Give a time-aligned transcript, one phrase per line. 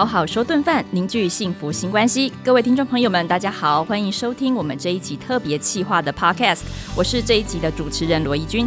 [0.00, 2.32] 好好说顿饭，凝聚幸福新关系。
[2.42, 6.62] 各位听众朋友们，大家好，欢迎收听我们这一集特别企划的 Podcast。
[6.96, 8.66] 我是这一集的主持人罗怡君。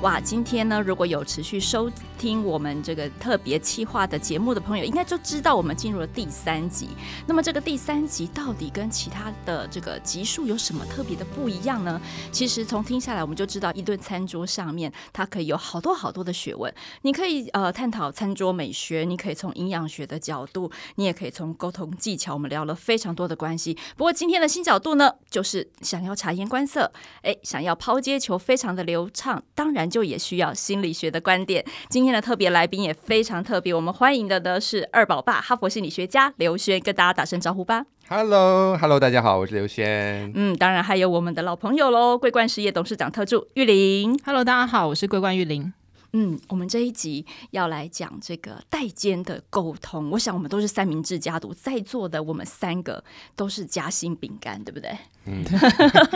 [0.00, 6.88] 哇，今天呢，如果有持续收听我们这个特别企划的节目的朋友，应该就知道我们进入了第三集。
[7.26, 12.00] 那么这个第三集到底跟其他的这个集数有什么特别的不一样呢？
[12.30, 16.72] 其实从听下来，我们就知道一顿餐桌上面它可以有好多好多的学问。
[17.02, 22.34] 你可以呃探讨餐桌美学，你可以从营养学的角度，你也可以从沟通技巧。
[22.34, 23.76] 我们聊了非常多的关系。
[23.96, 26.92] 不过今天的新角度呢，就是想要察言观色，
[27.22, 29.88] 哎，想要抛接球非常的流畅，当然。
[29.88, 31.64] 就也需要心理学的观点。
[31.88, 37.84] 今天的特别来宾也非常特别，我们欢迎的呢是二宝爸，哈佛心理学家刘轩，跟大家打声招呼吧。
[38.08, 40.32] Hello，Hello，大家好，我是刘轩。
[40.34, 44.18] 嗯，当然还有我们的老朋友喽，桂冠实业董事长特助玉玲。
[44.24, 45.72] Hello，大家好，我是桂冠玉玲。
[46.14, 50.08] 嗯，我们这一集要来讲这个代间的沟通。
[50.12, 53.04] 我想我们都是三明治家族，在座的我们三个
[53.36, 54.90] 都是夹心饼干，对不对？
[55.28, 55.44] 嗯，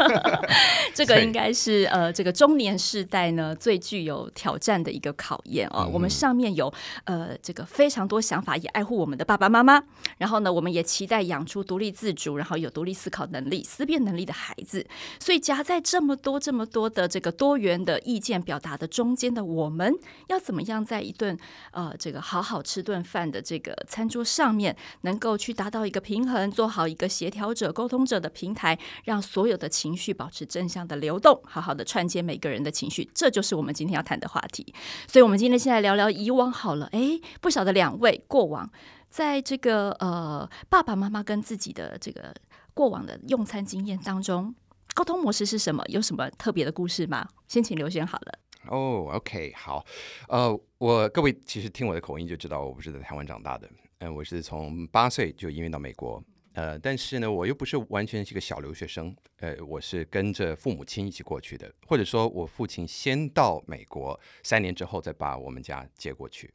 [0.94, 5.84] 这个应该是呃，这个中年世代呢最具有挑战的一个考验哦。
[5.86, 6.72] 嗯、我们上面有
[7.04, 9.82] 呃这个非常多想法，也爱护我们的爸爸妈妈。
[10.18, 14.86] 然后呢，我们也期待养出独立自主，然后有独立思考能力、思辨能力的孩子。
[15.18, 19.72] 所以夹在这么多这么多的这个多元的意见表达的中间的我们。
[19.72, 21.34] 我们要怎么样在一顿
[21.70, 34.74] 呃这个好好吃顿饭的这个餐桌上面，能够去达到一个平衡，做好一个协调者、沟通者的平台，让所有的情绪保持正向的流动，好好的串接每个人的情绪，这就是我们今天要谈的话题。
[35.08, 36.88] 所以，我们今天先来聊聊以往好了。
[36.92, 38.70] 哎，不晓得两位过往
[39.08, 42.34] 在这个呃爸爸妈妈跟自己的这个
[42.74, 44.54] 过往的用餐经验当中，
[44.94, 45.84] 沟通模式是什么？
[45.88, 47.28] 有什么特别的故事吗？
[47.48, 48.38] 先请刘轩好了。
[48.68, 49.84] 哦、，OK，好，
[50.28, 56.22] 呃，我各位其实听我的口音就知道我不是在台湾长大的，嗯、我是从八岁就移民到美国，
[56.54, 66.52] 呃，但是呢，我又不是完全是一个小留学生，呃，我是跟着父母亲一起过去的，或者说我父亲先到美国三年之后再把我们家接过去，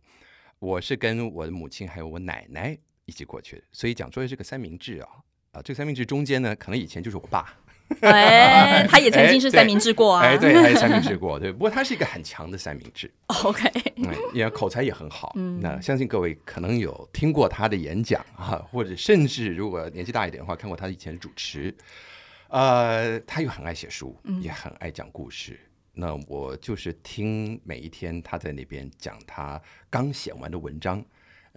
[0.59, 5.09] 我是跟我的母亲还有我奶奶一起过去的，所以讲说的是个三明治啊，
[5.52, 7.58] 啊、这个三明治中间呢，可能以前就是我爸。
[8.01, 10.23] 哎，他也曾经是三明治过啊！
[10.23, 11.51] 哎，对，他也三明治过，对。
[11.51, 13.11] 不过他是一个很强的三明治。
[13.43, 15.33] OK，嗯，也口才也很好。
[15.35, 21.75] 嗯，那相信各位可能有听过他的演讲啊，或者甚至如果年纪大一点的话，看过他以前的主持。
[22.49, 25.59] 呃，他又很爱写书，也很爱讲故事。
[25.95, 31.03] 嗯、那我就是听每一天他在那边讲他刚写完的文章。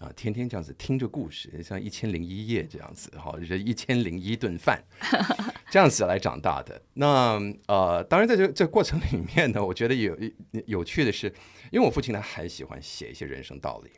[0.00, 4.82] 啊，天天这样子听着故事，像一千零一夜这样子，哈，就是一千零一顿饭，
[5.70, 6.80] 这样子来长大的。
[6.94, 10.18] 那呃，当然在这这过程里面呢，我觉得有
[10.64, 11.26] 有趣的是，
[11.70, 13.90] 因为我父亲他很喜欢写一些人生道理。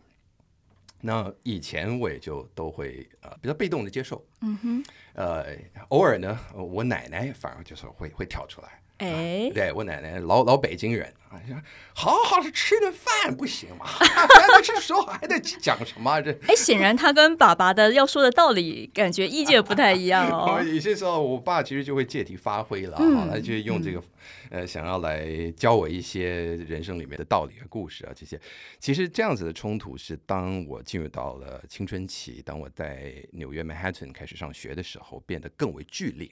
[1.05, 5.57] 那以前我也就都会呃比较被动的接受，嗯哼，呃，
[5.91, 8.82] 偶尔呢，我奶奶反而就是会会跳出来。
[8.99, 11.41] 哎，对我奶奶老老北京人啊，
[11.93, 13.87] 好好的吃顿饭不行吗？
[14.63, 16.21] 这时候还得讲什么？
[16.21, 20.63] 这哎，显然他跟爸爸的要说的道理感觉意见不太一样哦。
[20.63, 23.99] 有些时候，我爸其实就会借题发挥了，嗯、他就用这个、
[24.51, 28.41] 嗯、呃，想要来教我一些人生里面的道理和故事啊，这些。
[28.79, 36.31] 其实这样子的冲突是当我进入到了青春期，当我在纽约曼哈顿开始上学的时候，变得更为剧烈。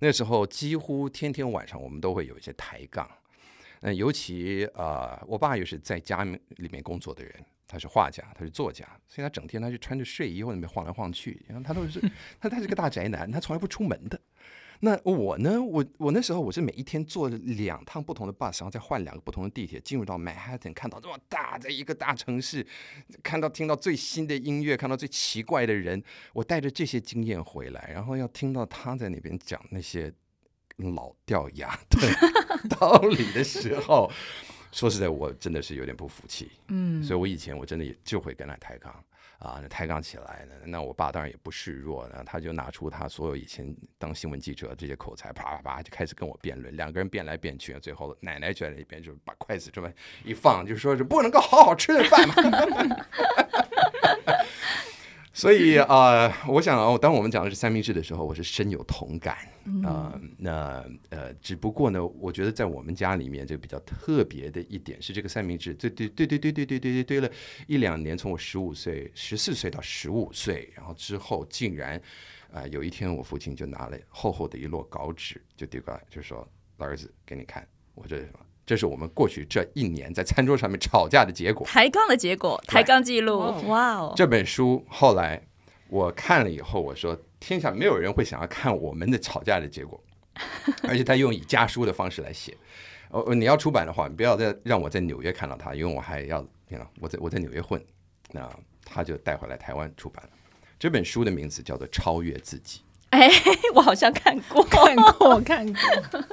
[0.00, 3.10] 那时候几乎天天晚上我们都会有一些抬杠，
[3.80, 7.34] 那尤其啊、我爸又是在家里面工作的人，
[7.66, 12.00] 他是画家，他是作家，所以他整天他就穿着睡衣往里面晃来晃去，然后他都是
[12.40, 14.20] 他他是个大宅男，他从来不出门的。
[14.80, 15.60] 那我呢？
[15.60, 22.64] 我我那时候我是每一天坐两趟不同的 bus，然后再换两个不同的地铁进入到曼哈顿，看到这么大的一个大城市，
[23.22, 26.02] 看到听到最新的音乐，看到最奇怪的人，
[26.32, 30.12] 我带着这些经验回来，然后要听到他在那边讲那些
[30.76, 31.98] 老掉牙的
[32.78, 34.08] 道理的时候，
[34.70, 36.50] 说实在，我真的是有点不服气。
[36.68, 38.94] 嗯，所以我以前我真的也就会跟他抬杠。
[39.38, 49.88] 啊，那抬杠起来呢，那我爸当然也不示弱，呢他就拿出他所有以前当新闻记者这些口才，啪啪啪就开始跟我辩论，两个人辩来辩去，最后奶奶就在那边就把筷子这么
[50.24, 52.34] 一放，就说是不能够好好吃顿饭嘛？
[55.38, 59.36] 所以啊、呃，我想哦，当我们讲的是三明治的时候，我是深有同感
[59.84, 60.20] 啊、呃。
[60.36, 67.30] 那呃，只不过呢，我觉得在我们家里面，这个比较特别的一点是，这个三明治，对对对对对对对对对堆了
[67.68, 71.96] 一两年，从我十五岁、十四岁到十五岁，然后之后竟然
[72.50, 76.44] 啊、呃，有一天我父亲就拿了厚厚的一摞稿纸，就递过来，就说
[76.78, 77.64] ：“老儿子，给你看，
[77.94, 78.26] 我这
[78.68, 84.12] 这是我们过去这一年在餐桌上面吵架的结果，抬杠的结果，抬杠记录，哇哦！
[84.14, 85.42] 这本书后来
[85.88, 89.98] 我看了以后，我说天下没有人会想要看我们的吵架的结果，
[90.86, 92.54] 而且他用以家书的方式来写。
[93.08, 97.82] 哦，你要出版的话，你不要再让我在纽约看到他，因为我还要，你知道，我在我在纽约混，
[98.32, 98.46] 那
[98.84, 100.30] 他就带回来台湾出版了。
[100.78, 102.80] 这本书的名字叫做《超越自己》。
[103.08, 103.30] 哎，
[103.72, 105.80] 我好像看过，看过，看过。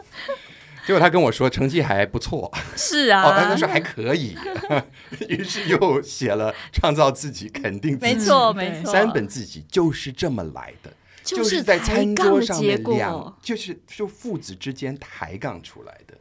[0.85, 4.35] 结果他跟我说成绩还不错，是啊，哦，他说还可以，
[5.27, 10.93] 于是又写了《创造自己，肯定自己》，没错，没错，三本自己就是这么来的，
[11.23, 16.15] 就是在餐桌上面两，就是就父子之间抬杠出来的。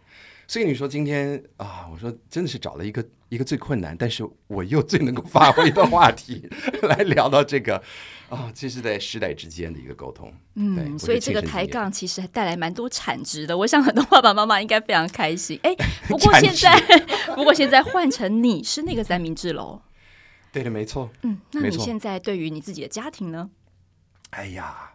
[0.47, 6.49] 所以你说今天啊，我说真的是找了一个一个最困难，但是我又最能够发挥的话题
[6.83, 7.83] 来聊到这个
[8.29, 10.33] 啊，这是在世代之间的一个沟通。
[10.55, 13.59] 嗯，所以这个抬杠其实还带来蛮多产值的。
[13.59, 15.59] 我想很多爸爸妈妈应该非常开心。
[15.65, 15.75] 哎，
[16.09, 16.81] 不过现在
[17.35, 19.83] 不过现在换成你是那个三明治喽？
[20.53, 21.11] 对的，没错。
[21.23, 23.51] 嗯，那你现在对于你自己的家庭呢？
[24.31, 24.93] 哎呀，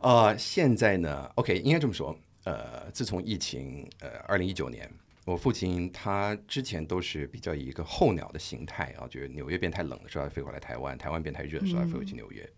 [0.00, 2.14] 呃，现在呢，OK，应该这么说。
[2.44, 4.90] 呃，自从疫情，呃，二零一九年，
[5.24, 12.42] 我父亲他之前都是比较以一个候鸟的形态啊，就是纽约变太冷的时候飞回来台湾，台湾变太热的时候飞回去纽约。
[12.42, 12.50] 嗯、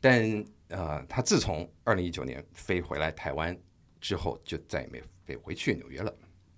[0.00, 3.54] 但呃，他自从二零一九年飞回来台湾
[4.00, 6.14] 之后，就再也没飞回去纽约了。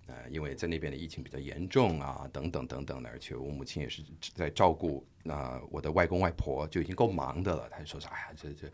[0.06, 4.04] 呃，因为在那边的疫情比较严重啊，等等等等的，而且我母亲也是
[4.34, 7.68] 在照顾那、呃、我的外公外婆就已经够忙的了。
[7.68, 8.70] 他就说说，哎呀，这这，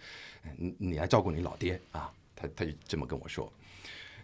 [0.56, 2.12] 你你来照顾你老爹啊。
[2.38, 3.50] 他他就这么跟我说，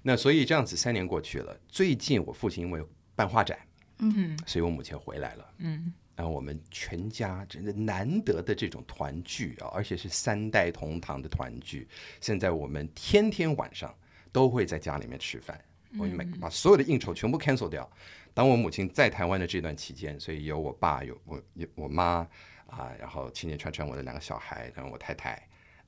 [0.02, 2.84] 那所以这样子三年过去了，最近我父亲因为
[3.14, 3.58] 办画展，
[3.98, 11.88] 嗯哼，所以我母亲回来了，嗯，然后我们全家真的难得的这种团聚啊，而且是三代同堂的团聚。
[12.20, 13.94] 现在我们天天晚上
[14.32, 15.58] 都会在家里面吃饭，
[15.98, 17.88] 我们把所有的应酬全部 cancel 掉。
[18.34, 22.26] 当我母亲在台湾的这段期间，所以有我爸，有我，有我妈
[22.66, 25.34] 啊，然后亲亲串串我的两个小孩，然后我太太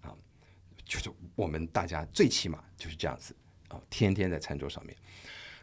[0.03, 0.15] 啊。
[0.85, 3.35] 就是我们大家最起码就是这样子
[3.69, 4.97] 啊，天天在餐桌上面。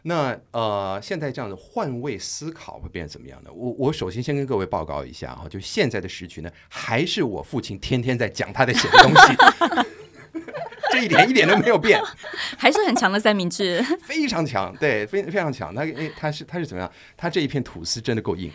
[0.04, 3.52] 那呃，现在这样的换位思考会变成怎么样呢？
[3.52, 9.36] 我我首先先跟各位报告一下哈，就现在的时局呢，还是我父亲天天在讲他的写的东西，
[10.90, 12.00] 这一点一点都没有变，
[12.58, 15.72] 还是很强的三明治， 非常强，对，非非常强。
[15.72, 16.92] 他诶，他是他是怎么样？
[17.16, 18.50] 他这一片吐司真的够硬。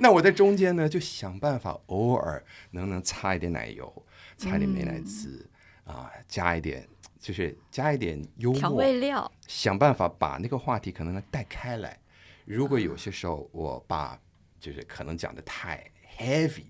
[0.00, 4.04] 那我在中间呢，就想办法偶尔能不能擦一点奶油，
[4.36, 5.48] 擦一点美乃滋，嗯、
[5.84, 6.88] 啊，加一点
[7.18, 11.98] 就是加一点幽默调味料，想办法把那个话题可能带开来。
[12.44, 14.18] 如果有些时候我把
[14.60, 15.82] 就是可能讲的太
[16.18, 16.64] heavy，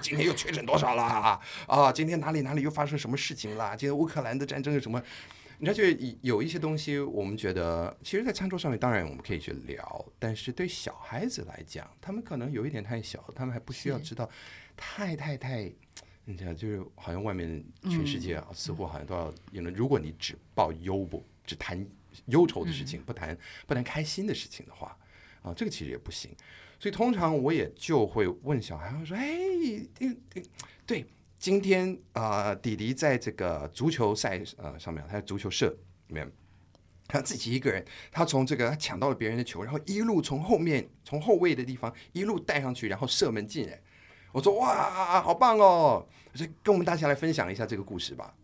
[0.00, 1.40] 今天又确诊多少啦？
[1.66, 3.76] 啊，今天哪里哪里又发生什么事情啦？
[3.76, 5.02] 今天乌克兰的战争有什么？
[5.58, 5.82] 你知道，就
[6.20, 14.28] 有一些东西，我们觉得，其实，在餐桌上面，当然我们可以去聊，但是对小孩子来讲，他们可能有一点太小，他们还不需要知道
[14.76, 15.72] 太太太，
[16.28, 21.86] 你想，就是好像外面全世界啊，似乎好像都要，因为如果你只报忧不，只谈
[22.26, 24.98] 忧愁的事情，不谈不谈开心的事情的话，
[25.42, 26.30] 啊，这个其实也不行。
[26.80, 29.26] 所以通常我也就会问小孩，我说，哎，
[29.98, 30.42] 对
[30.84, 31.06] 对。
[31.38, 35.68] 今天啊、呃，弟弟在这个足球赛呃上面，他在足球社
[36.08, 36.28] 里面，
[37.06, 43.68] 他自己一个人，他从这个他抢到了别人的球，然后一路从后面从后卫的地方一路带上去，然后射门进。
[43.68, 43.80] 哎，
[44.36, 46.06] 我说哇，好棒哦！
[46.30, 48.34] 我说跟我们大家来分享一下这个故事吧。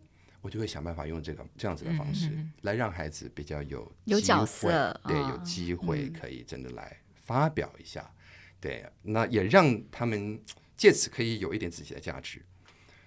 [0.41, 2.31] 我就会想办法用这个这样子的方式
[2.63, 8.11] 来让孩子比较有有角色，对，有机会可以真的来发表一下，
[8.59, 10.41] 对，那也让他们
[10.75, 12.41] 借此可以有一点自己的价值。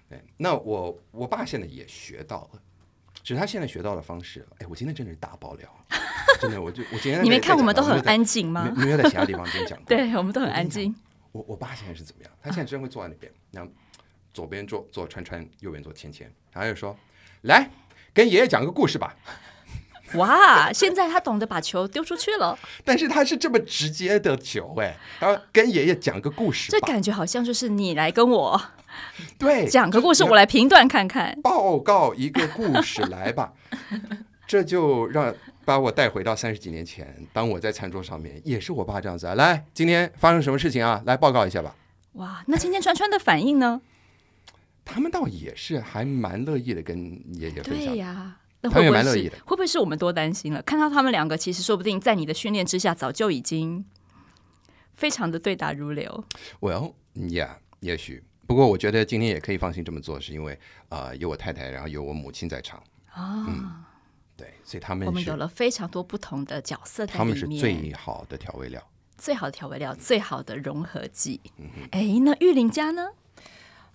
[0.07, 2.61] 对，那我我爸现在也学到了，
[3.21, 4.47] 只是他现在学到的方式。
[4.59, 5.69] 哎，我今天真的是大爆料，
[6.39, 8.73] 真的，我就我今天 你没看我们都很安静吗？
[8.77, 9.85] 没有在其他地方跟你讲过。
[9.93, 10.95] 对，我们都很安静。
[11.31, 12.31] 我我爸现在是怎么样？
[12.41, 13.71] 他现在真会坐在那边，然后
[14.33, 16.95] 左边坐坐川川，右边坐芊芊，然后就说
[17.43, 17.69] ：“来，
[18.13, 19.15] 跟爷爷讲个故事吧。”
[20.15, 22.57] 哇，现在他懂得把球丢出去了。
[22.85, 26.71] 但是他是这么直接的球，哎，然后跟爷爷讲个故事。
[26.71, 28.61] 这感觉好像就是你来跟我。
[29.37, 31.37] 对，讲个故事，我来评断看看。
[31.41, 33.51] 报告一个故事来吧，
[34.47, 35.35] 这就让
[35.67, 39.35] 把我带回到三十几年前，当我在餐桌上面，也是我爸这样子啊。
[39.35, 41.03] 来，今天发生什么事情啊？
[41.05, 41.75] 来报告一下吧。
[42.13, 43.81] 哇，那今天川川的反应呢？
[44.85, 46.97] 他们倒也是还蛮乐意的，跟
[47.35, 47.87] 爷爷分享。
[47.87, 50.61] 对呀，那会不会是会不会是我们多担心了？
[50.61, 53.83] 看到他们两个，其实说不定在你的训练之下，早就已经
[54.93, 56.23] 非常的对答如流。
[56.61, 58.23] Well, yeah，也许。
[58.45, 60.53] 不过我觉得今天也可以放心这么做，是因为
[60.87, 62.81] 啊、呃，有我太太，然后有我母亲在场
[63.11, 63.43] 啊。
[63.43, 63.83] 哦、嗯，
[64.37, 67.19] 对，所以他们我们有了非常多不同的角色在里面。
[67.19, 68.81] 他们是最好的调味料，
[69.17, 71.41] 最好的调味料，最好的融合剂。
[71.91, 73.09] 哎、嗯，那玉林家呢？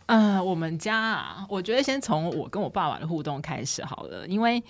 [0.07, 4.63] 呃，我们家啊，我觉得先从我跟我爸爸的互动开始好了，因为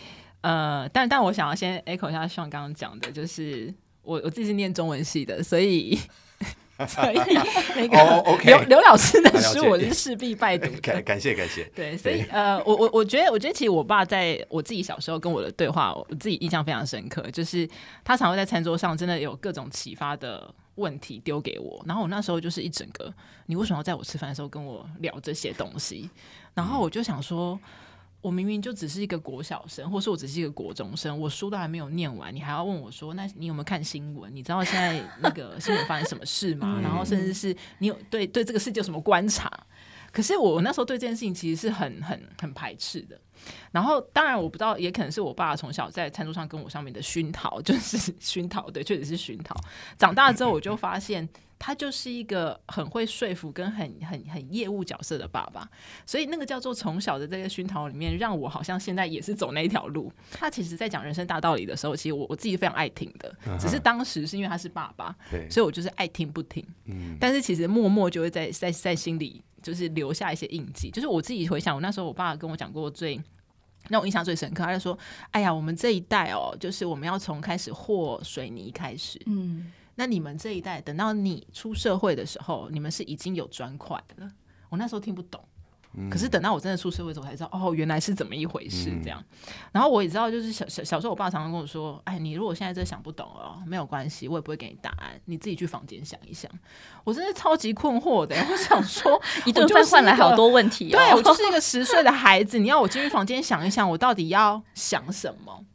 [0.43, 5.99] 呃，但但我想要先 echo 一下像刚刚讲的，就是我我自己是念中文系的，所以。
[6.88, 7.18] 所以
[7.76, 8.66] 那个刘、oh, okay.
[8.66, 10.70] 刘老师的书，我是势必拜读。
[10.82, 11.64] 感感谢感谢。
[11.74, 17.68] 对，所以呃，我我我觉得，我觉得其实我爸在我自己小时候跟我的对话，我自己印象非常深刻，就是
[18.04, 23.12] 他常会在餐桌上真的有各种启发的问题丢给我，然后我那时候就是一整个，
[23.46, 26.08] 你为什么要在我吃饭的时候跟我聊这些东西？
[26.54, 27.58] 然后我就想说。
[28.23, 34.35] 我明明就只是一个国小生，或是我只是一个国中生，我书都还没有念完，你还要问我说，那你有没有看新闻？
[34.35, 36.79] 你知道现在那个新闻发生什么事吗？
[36.81, 39.50] 然后甚至是你有对对这个世界有什么观察？
[40.12, 43.21] 可是我那时候对这件事情其实是很很很排斥的。
[43.73, 49.57] 然后当然我不知道，也可能是我爸从小在餐桌上跟我上面的熏陶，就是 熏陶，对，确实是熏陶。
[49.99, 51.29] 长大之后我就发现。
[51.64, 55.64] 他就是一个很会说服跟很很很业务角色的爸爸，
[56.04, 60.12] 所以那个叫做从小的这个熏陶里面，让我好像现在也是走那一条路。
[60.33, 65.14] 他其实，在讲人生大道理的时候，其实我我自己非常爱听的，只是当时是因为他是爸爸，
[65.49, 66.66] 所以我就是爱听不听。
[67.21, 70.90] 但是其实默默就会在在在心里就是留下一些印记。
[70.90, 73.23] 就是我自己回想，我那时候我爸跟我讲过最
[73.88, 74.99] 让我印象最深刻，他就说
[75.31, 79.71] ：“哎呀，我们这一代哦，就是我们要从开始和水泥开始。”嗯。
[79.94, 84.30] 那你们这一代，等到你出社会的时候，你们是已经有砖块了。
[84.70, 85.38] 我那时候听不懂，
[85.94, 89.22] 嗯、可是等到我真的出社会之后，才知道哦，原来是怎么一回事这样。
[89.46, 96.50] 嗯、然后我也知道，就是小小小时候，我爸常常跟我说：“哎，你如果现在真想不懂哦，没有关系，我也不会给你答案，你自己去房间想一想。”
[97.04, 100.96] 我真的超级困惑的，我想说， 一顿饭换来好多问题、哦。
[100.96, 105.66] 对，我就是一个十岁的孩子，你要我进去房间想一想，我到底要想什么？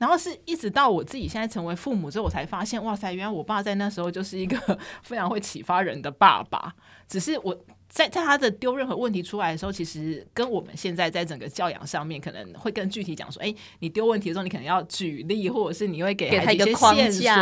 [0.00, 4.56] 然后是一直到我自己现在成为父母之后，我才发现，哇塞，原来我爸在那时候就是一个
[5.04, 6.74] 非常会启发人的爸爸。
[7.06, 7.54] 只是我
[7.90, 17.32] 在在他的丢任何问题出来的时候，其实跟我们现在在整个教养上面可能会更具体讲说，哎，你丢问题的时候，你可能要举例，或者是你会给孩子一些线索、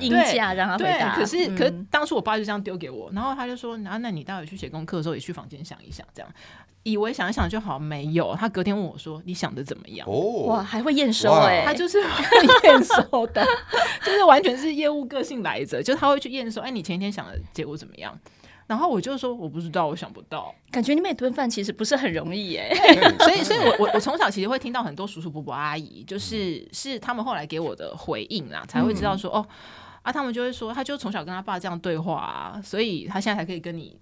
[0.00, 1.16] 硬架让他回答。
[1.16, 6.32] 对，可是、嗯、可是当初我爸就这样丢给我，然后他就说，然后那你待会去写功课的时候，也去房间想一想，这样。
[6.84, 8.32] 以为想一想就好，没有。
[8.36, 13.44] 他隔天问我说：“你想的怎么样？”哦，哇，还会验收哎、欸，他就是会 验收的，
[14.06, 16.60] 就是完全是业务个性来着，就他会去验收。
[16.60, 18.16] 哎，你前一天想的结果怎么样？
[18.66, 20.54] 然后我就说我不知道，我想不到。
[20.70, 23.16] 感觉你每顿饭其实不是很容易耶、欸。
[23.24, 29.46] 所以，所以我我我从小其实会听到很多叔叔伯伯阿姨，就是是他们后来给我的回应啦，才会知道说、嗯、哦
[30.02, 33.96] 啊，他们就会说，他就从小跟他爸这样对话啊，所以他现在才可以跟你。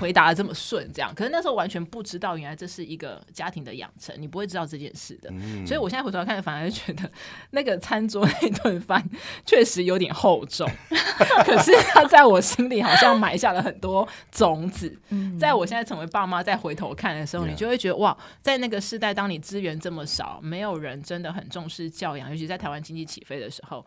[0.00, 5.30] 回答的这么顺，这样，可是那时候完全不知道，原来这是一个家庭的养成，你不会知道这件事的。
[5.32, 7.10] 嗯、所以我现在回头看，反而觉得
[7.50, 9.02] 那个餐桌那顿饭
[9.44, 10.68] 确实有点厚重，
[11.44, 14.96] 可是他在我心里好像埋下了很多种子。
[15.08, 23.84] 嗯、在我现在成为爸妈，再回头看的时候，你就会觉得哇，在那个时代，当你资源这么少，没有人真的很重视教养，尤其在台湾经济起飞的时候。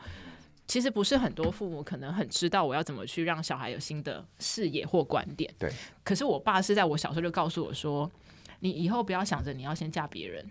[0.69, 5.51] 其实不是很多父母可能很知道我要怎么去让小孩有新的视野或观点。
[5.57, 5.73] 对。
[6.03, 8.09] 可是我爸是在我小时候就告诉我说
[8.61, 10.47] ：“你以后不要想着你要先嫁别人，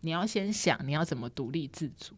[0.00, 2.14] 你要先想你要怎么独立自主。”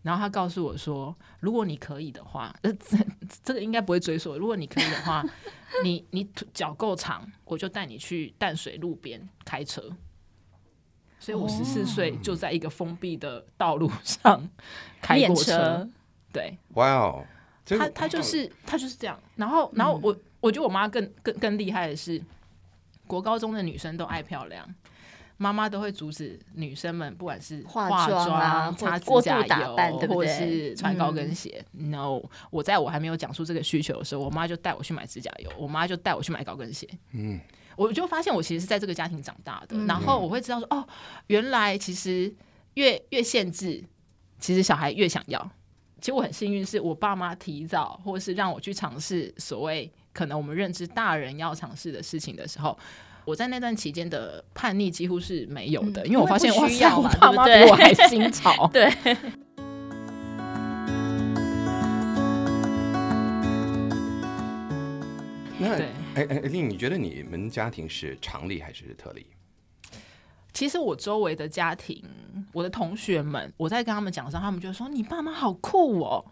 [0.00, 2.96] 然后他告诉我说：“如果你可以的话，呃，这
[3.42, 4.38] 这个应该不会追溯。
[4.38, 5.22] 如果你可以的话，
[5.84, 9.94] 你你脚够长，我就带你去淡水路边开车。”
[11.20, 14.48] 所以，我十四岁就在一个封闭的道路上
[15.02, 15.86] 开过车。
[16.34, 17.24] 对，哇哦，
[17.64, 22.20] 他他就是他就是这样，然后然后我、嗯、我觉得我妈更更更厉害的是，
[23.06, 24.68] 国高中的女生都爱漂亮，
[25.36, 29.76] 妈妈都会阻止女生们不管是化妆啊、擦指甲油，
[30.08, 31.64] 或者是穿高跟鞋。
[31.72, 36.88] 嗯、no，我在我还没有讲出这个需求的时候，我妈就带我去买指甲油，我妈就带我去买高跟鞋。
[37.12, 37.40] 嗯，
[37.76, 40.86] 我就发现我其实是在这个家庭长大的，嗯、然后我会知道说，哦，
[41.28, 42.34] 原来其实
[42.74, 43.84] 越越限制，
[44.38, 45.50] 其实小孩越想要。
[46.04, 52.78] 其实我很幸运，是我爸妈提早，或是让我去尝试所谓可能我们认知大人要尝试的事情的时候，
[53.24, 58.68] 我在那段期间的叛逆几乎是没有的，嗯、因为我发现我需要我爸妈比我还新潮。
[58.70, 58.92] 对。
[65.58, 65.70] 那
[66.16, 69.24] 哎哎，丽，你觉得你们家庭是常例还是特例？
[70.54, 72.02] 其实我周围的家庭，
[72.52, 76.24] 我的同学们，我在跟他们讲的时候，他们就说：“你爸妈好酷哦。”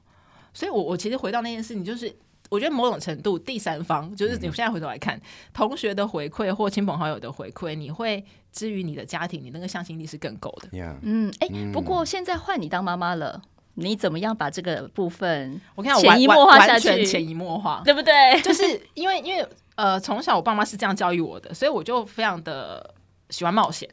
[0.55, 2.14] 所以我，我我其实回到那件事情，就是
[2.49, 10.69] 我觉得某种程度，第三方就是你现在回头来看，嗯、同学的回馈或亲朋好友的回馈，你会至于你的家庭，你那个向心力是更够的。
[11.02, 13.43] 嗯，哎、欸，不过现在换你当妈妈了，
[13.75, 17.05] 你怎么样把这个部分我看潜移默化下去？
[17.05, 18.41] 潜移默化，对不对？
[18.43, 18.62] 就是
[18.95, 22.95] 因为因为呃，从小我爸妈是这样教育我的，所以我就非常的
[23.31, 23.88] 喜欢冒险，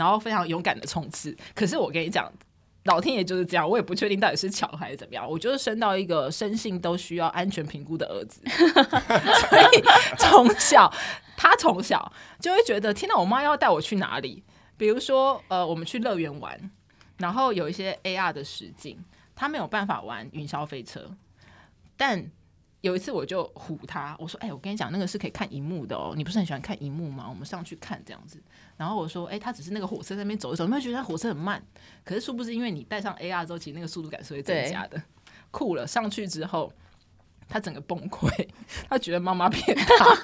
[0.00, 1.36] 然后非常勇敢的冲刺。
[1.54, 2.32] 可是我跟你讲。
[2.84, 5.30] 老天爷就是这样，我也不确定到底是巧还是怎么样。
[5.30, 9.82] 我就是生到一个生性都需要安全评估的儿子， 所以
[10.16, 10.90] 从小
[11.36, 14.42] 他从小就会觉得，天哪，我妈要带我去哪里？
[14.78, 16.58] 比如说，呃，我们去乐园玩，
[17.18, 18.98] 然后有一些 AR 的实景，
[19.36, 21.14] 他没有办法玩云霄飞车，
[21.98, 22.30] 但。
[22.80, 27.26] 有一次我就唬他，我说：“哎、我跟你讲，那个是可以看荧幕的哦，你不是很喜欢看荧幕吗？
[27.28, 28.42] 我们上去看这样子。”
[28.80, 31.62] 然后我说：“哎、欸，他只是那个火车在那边走一走，你会觉得他火车很慢。
[32.02, 34.98] 可是殊不知，因为你戴上 AR 之后，其实那个速度感是会增加的。
[35.50, 36.72] 酷了，上去之后，
[37.46, 38.48] 他整个崩溃，
[38.88, 40.16] 他觉得妈妈骗 他。”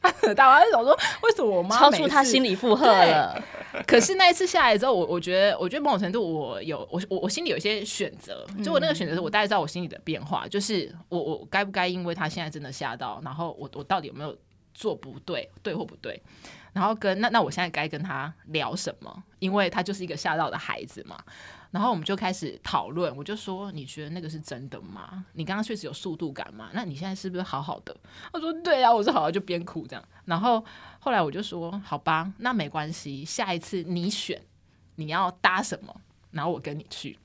[0.00, 3.38] 他大妈就想说：“为什么我妈超出他心理负荷了？”
[3.86, 14.34] 可是那一次下来之后，我我觉得，我觉得某种程度我有我我我心里有一些选择，就我那个选择是我大概知道我心里的变化，就是我我该不该因为他现在真的吓到，然后我我到底有没有
[14.72, 16.18] 做不对，对或不对？
[16.74, 19.24] 然后跟那那我现在该跟他聊什么？
[19.38, 21.16] 因为他就是一个吓到的孩子嘛。
[21.70, 25.24] 然后我们就开始讨论，我就说：“你觉得那个是真的吗？
[25.32, 26.68] 你刚刚确实有速度感吗？
[26.72, 27.96] 那你现在是不是好好的？”
[28.32, 30.64] 他说：“对啊，我是好好，就边哭这样。”然后
[31.00, 34.40] 后来我就说：“好吧，那没关系，下一次你选
[34.94, 35.92] 你要搭什么，
[36.30, 37.18] 然后我跟你去。”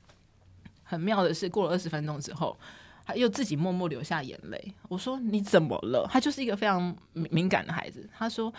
[0.84, 2.58] 很妙的是，过了二十分钟之后，
[3.06, 4.74] 他又自己默默流下眼泪。
[4.88, 8.10] 我说：“你怎么了？”他就是一个非常敏感的孩子。
[8.18, 8.52] 他说：“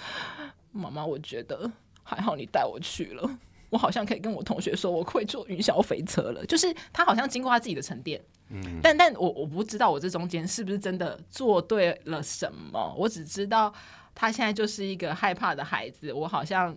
[0.73, 1.71] 妈妈，我觉得
[2.03, 3.39] 还好，你带我去了。”
[3.71, 6.45] 我好像可以跟我同学说，我会坐云霄飞车了。
[6.47, 12.93] 就是他好像经过他自己的沉淀，嗯，但但我我不知道我这中间是不是真的做对了什么。
[12.99, 13.73] 我只知道
[14.13, 16.13] 他现在就是一个害怕的孩子。
[16.13, 16.77] 我好像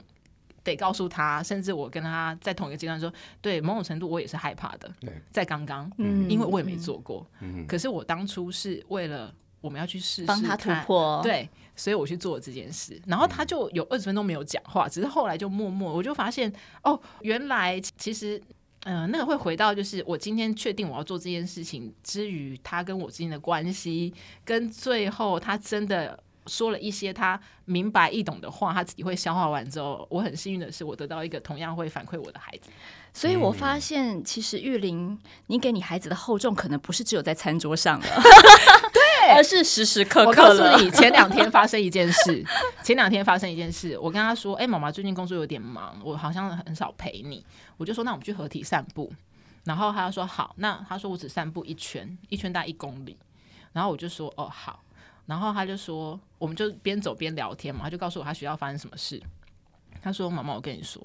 [0.63, 4.87] 得告诉他，甚至我跟他在同一个阶段说，对，某种程度我也是害怕的。
[4.99, 9.33] 对，在刚刚，嗯，因为我也没做过，嗯，可是我当初是为了。
[9.61, 16.51] 我们要去试试帮他突破，对，所以我去做了这件事，然后他就有二十分钟没有讲话，只是后来就默默，我就发现
[16.83, 18.41] 哦，原来其实，
[18.83, 24.13] 嗯、呃，那个会回到就是我今天确定我要做这件事情之余，他跟我之间的关系，
[24.45, 32.69] 跟最后他真的说了一些他明白易懂的话，他自己会消化完之后，我很幸运的是，我得到一个同样会反馈我的孩子，
[33.13, 38.05] 所以我发现其实玉玲，你给你孩子的厚重可能不是只有在餐桌上了。
[39.33, 40.29] 而是时时刻刻。
[40.29, 42.43] 我告诉你，前两天发生一件事。
[42.83, 47.45] 前两天发生一件事，我跟他说：“哎、欸，妈妈最近工作有点忙，我好像很少陪你。”
[47.77, 49.11] 我就说：“那我们去合体散步。”
[49.63, 53.17] 然后他就说：“好。”那他说：“我只散步一圈，一圈大概一公里。”
[53.71, 54.83] 然后我就说：“哦，好。”
[55.25, 59.21] 然后他就说：“我们就边走边聊天嘛。”他就告诉我他学校发生什么事。
[60.01, 61.01] 他说：“妈妈，我跟你说，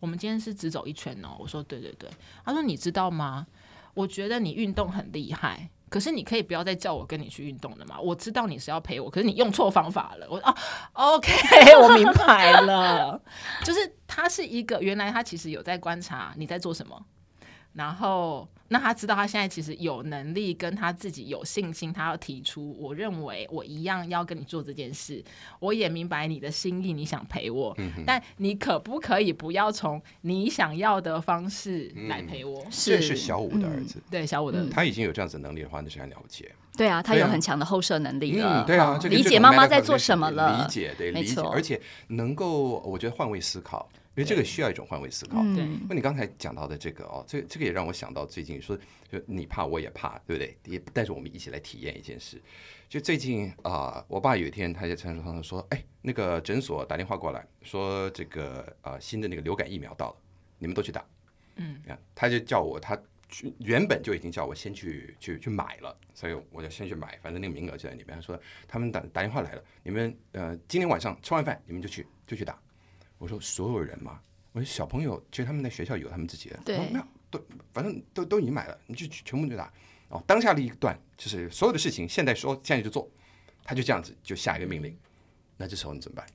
[0.00, 2.10] 我们今天是只走一圈哦。”我说：“对对对。”
[2.44, 3.46] 他说：“你知道吗？
[3.94, 8.00] 我觉得你运动很厉害。”可是你可以不要再叫我跟你去运动了嘛？
[8.00, 10.26] 我知道你是要陪我，可是你用错方法了。
[10.30, 10.56] 我啊
[10.94, 11.30] ，OK，
[11.82, 13.20] 我明白了，
[13.62, 17.04] 就是他是一个原来他其实有在观察你在做什么，
[17.74, 18.48] 然后。
[18.72, 25.22] 那他知道他现在其实有能力，跟他自己有信心，他要提出，我认为我一样要跟你做这件事。
[25.58, 32.62] 我也明白你的心意，你想陪我，嗯、但你可不可以不要从你想要的方式来陪我？
[32.62, 36.48] 嗯、是这是小五的儿子，嗯、对小五的儿子，他已经有这样子能力的话，那是很了不起。
[36.76, 38.64] 对啊，他有很强的后设能力了。
[38.64, 43.88] 对啊，理解妈妈在做什么了，理解对理解，而且能够我觉得换位思考。
[44.16, 45.40] 因为这个需要一种换位思考。
[45.54, 48.76] 对，那你刚才讲到的这个哦，这这个也让我想到最近说，
[49.08, 50.56] 就你怕我也怕，对不对？
[50.64, 52.40] 也带着我们一起来体验一件事。
[52.88, 60.16] 就最近啊、呃，我爸有一天他在餐桌上说：“哎，那个诊所打电话过来，说这个啊、呃、新的那个流感疫苗到了，
[60.58, 61.04] 你们都去打。”
[61.54, 61.80] 嗯，
[62.14, 63.00] 他就叫我，他
[63.58, 68.16] 原本就已经叫我先去去去买了，所以我就先去买，反正那个名额就在里面。
[68.16, 72.60] 他说他们打打电话来了，你们呃今天晚上吃完饭你们就去就去打。
[73.20, 74.18] 我说所有人嘛，
[74.52, 77.38] 我说小朋友，其实他们在学校有他们自己的，对，没有都
[77.70, 79.70] 反正都都已经买了，你就全部就打。
[80.08, 83.06] 哦，当下的一段就是所有的事情，现在说现在就做，
[83.62, 84.96] 他就这样子就下一个命令。
[85.58, 86.26] 那这时候你怎么办？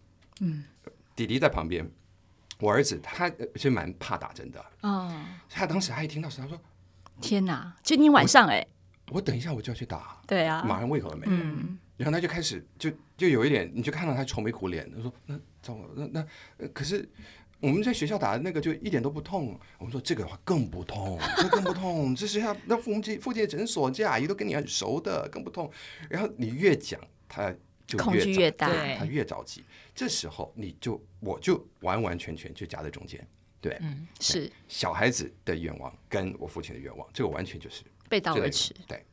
[0.42, 0.64] 嗯，
[1.16, 1.90] 弟弟在旁边，
[2.60, 5.12] 我儿子他其实蛮怕打针的，哦，
[5.50, 6.62] 他当时他一听到时，他说
[7.20, 8.64] ：“天哪，今天晚上哎，
[9.10, 15.36] 我等一下我就要去打，对啊，马上胃口都没了。”嗯，然后他就开始就就有一点，你就看到他愁眉苦脸，他说：“那。”
[15.96, 17.08] 那那可是
[17.60, 19.60] 我们在学校打的那个就一点都不痛。
[19.78, 22.16] 我们说这个的话更不痛，这更不痛。
[22.16, 25.72] 这是要那附近附近的诊所，这阿姨都跟你很熟的，更不痛。
[26.10, 27.50] 然后你越讲，他
[27.88, 29.64] 就越恐惧越大，他越着急。
[29.96, 33.26] 这时候你就我就完完全全就夹在中间，
[33.62, 38.76] 对，嗯，是小孩子的愿望跟我父亲的愿望，这个完全就是背道而驰。
[38.88, 39.04] 对，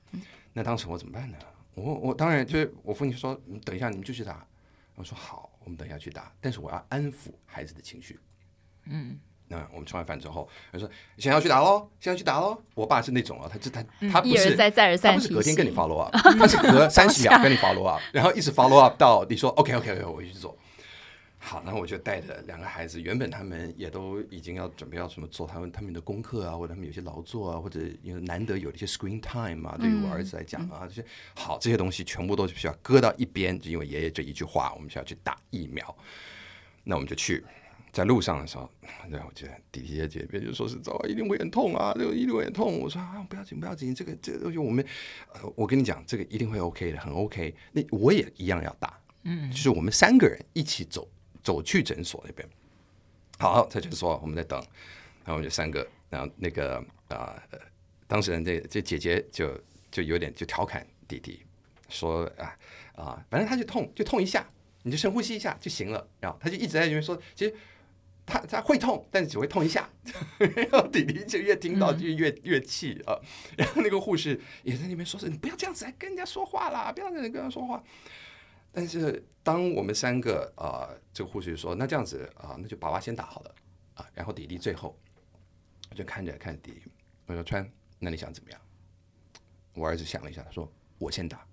[0.53, 1.39] 那当时我怎么办呢？
[1.75, 4.47] 我我当然就是我父亲说，你等一下你们继续打。
[4.95, 8.19] 我说好，我们等一下去打，但是我要安抚孩子的情绪。
[8.87, 12.61] 嗯，那我们吃完饭之后，他说现在要去打喽，现在要去打喽。
[12.75, 20.57] 我爸是那种啊，他就他他不是一而再再而三，他不是隔天跟你 follow up，他是隔三十秒跟你 follow up，然后一直 follow up 到你说 OK OK OK，我去做。
[21.45, 35.95] 好，那我就带着两个孩子，原本他们也都已经要准备要什么做他们他们的功课啊，或者他们有些劳作啊，或者因为难得有一些 screen time 啊，对于我儿子来讲啊，这些好这些东西全部都是需要搁到一边，就因为爷爷这一句话，我们需要去打疫苗。
[36.85, 37.45] 那我们就去，
[37.93, 38.71] 在路上的时候，
[39.11, 42.79] 对，我觉得弟弟姐姐别就说是走，一定会很痛啊，这个一定会很痛。
[42.79, 44.85] 我说啊，不要紧不要紧，这个这个东西我们，
[45.35, 47.53] 呃，我跟你讲，这个一定会 OK 的，很 OK。
[47.73, 51.09] 那我也一样要打，嗯，就是我们三个人一起走。
[51.43, 52.49] 走去诊所那边，
[53.39, 54.59] 好，他就说我们在等，
[55.25, 56.77] 然后我们就三个，然后那个
[57.09, 57.59] 啊、呃，
[58.07, 61.43] 当事人这这姐姐就就有点就调侃弟弟，
[61.89, 62.57] 说啊
[62.95, 64.49] 啊，反正他就痛就痛一下，
[64.83, 66.07] 你就深呼吸一下就行了。
[66.21, 67.55] 然后他就一直在那边说，其实
[68.25, 69.89] 他他会痛，但是只会痛一下。
[70.39, 73.19] 然后弟弟就越听到就越、越气啊。
[73.57, 77.83] 然后那个护士也在那边说是，你不要这样子来跟人家说话啦，不要这样跟人说话。
[78.73, 83.55] 但是当我们三个啊、呃，这个护士说：“那这样子啊、呃，那就爸爸先打好了
[83.95, 84.99] 啊，然后弟弟最后。”
[85.91, 86.83] 我就看着看弟弟，
[87.27, 88.59] 我说：“川，那你想怎么样？”
[89.75, 91.47] 我儿子想了一下，他说：“我先打。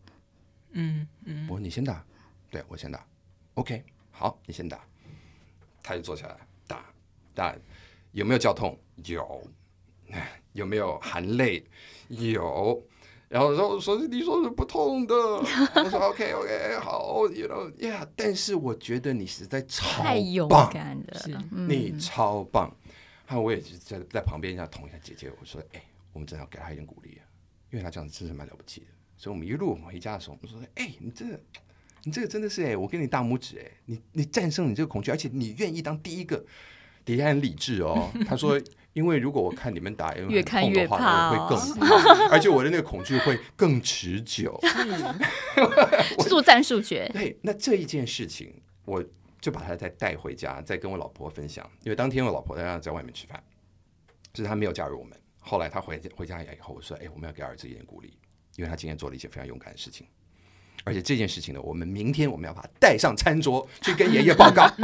[0.71, 2.05] 嗯”嗯嗯，我说：“你先打。”
[2.49, 3.05] 对，我先打。
[3.55, 4.81] OK，好，你先打。
[5.83, 6.85] 他就坐下来打
[7.35, 7.53] 打，
[8.13, 8.79] 有没有叫痛？
[9.03, 9.45] 有。
[10.53, 11.63] 有没有含泪？
[12.07, 12.81] 有。
[13.29, 22.75] 然后说说你说是不痛的， 我说 OK OK 好，you know yeah，但是我觉得你实在超棒，太勇敢了，你超棒。
[23.27, 27.23] 然后我也是在在旁边这样捅一下姐姐，我说哎，我们真的要给她一点鼓励啊，
[27.69, 28.87] 因为她这样子真是蛮了不起的。
[29.15, 31.39] 所以我们一路回家的时候，我们说哎，你这个
[32.05, 36.43] 你这个真的是哎，我给你大拇指哎，你你战胜你这个恐惧，而且你愿意当第一个，
[37.05, 38.09] 底下很理智哦。
[38.27, 38.59] 他说。
[38.93, 44.59] 因为如果我看你们打，越看越怕，会更 怕，而且我的那个恐惧会更持久。
[46.27, 47.09] 速战速决。
[47.13, 48.53] 对，那这一件事情，
[48.85, 49.03] 我
[49.39, 51.69] 就把他再带回家，再跟我老婆分享。
[51.83, 53.41] 因为当天我老婆在在外面吃饭，
[54.33, 55.17] 就是他没有加入我们。
[55.39, 58.17] 后来他回回家以后，我说：“哎，我们要给儿子一点鼓励，
[58.55, 60.05] 因为他今天做了一些非常勇敢的事情。
[60.83, 64.67] 而且这件事情呢，我们明天我们要把他带上餐桌去跟爷爷报告。”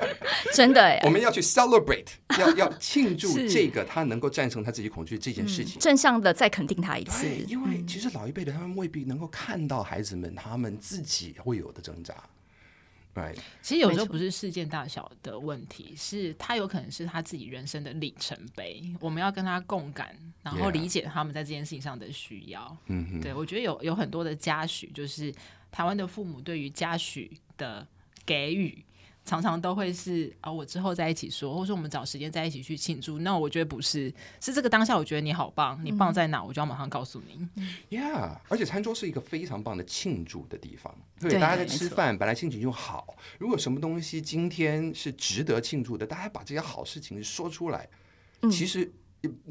[0.54, 7.26] 真的哎，我们要去 celebrate，要要庆祝这个他能够战胜他自己恐惧这件事情，正向的再肯定他一次。
[7.48, 12.14] 因为其实老一辈的他们未必能够看到孩子们他们自己会有的挣扎。
[13.14, 18.82] 对，其实有时候不是事件大小的问题，是他有可能是他自己人生的里程碑。
[19.00, 22.76] 我们要跟他共感，然后理解他们在这件事情上的需要。
[22.88, 25.32] 嗯哼，对，我觉得有有很多的嘉许，就是
[25.72, 27.86] 台湾的父母对于嘉许的
[28.26, 28.84] 给予。
[29.26, 33.18] 常常都会是啊，我之后在一起说，或者说我们找时间在一起去庆祝。
[33.18, 34.10] 那我觉得不是，
[34.40, 37.46] 是这个当下，我觉得你好棒，你棒在哪，我就要马上告诉你。
[37.90, 43.16] Yeah，而且餐桌是一个非常棒的庆祝的地方，对，大家在吃饭，本来心情就好。
[43.38, 47.88] 如果什么东西今天是值得庆祝的，大家把这些好事情说出来，
[48.50, 48.90] 其实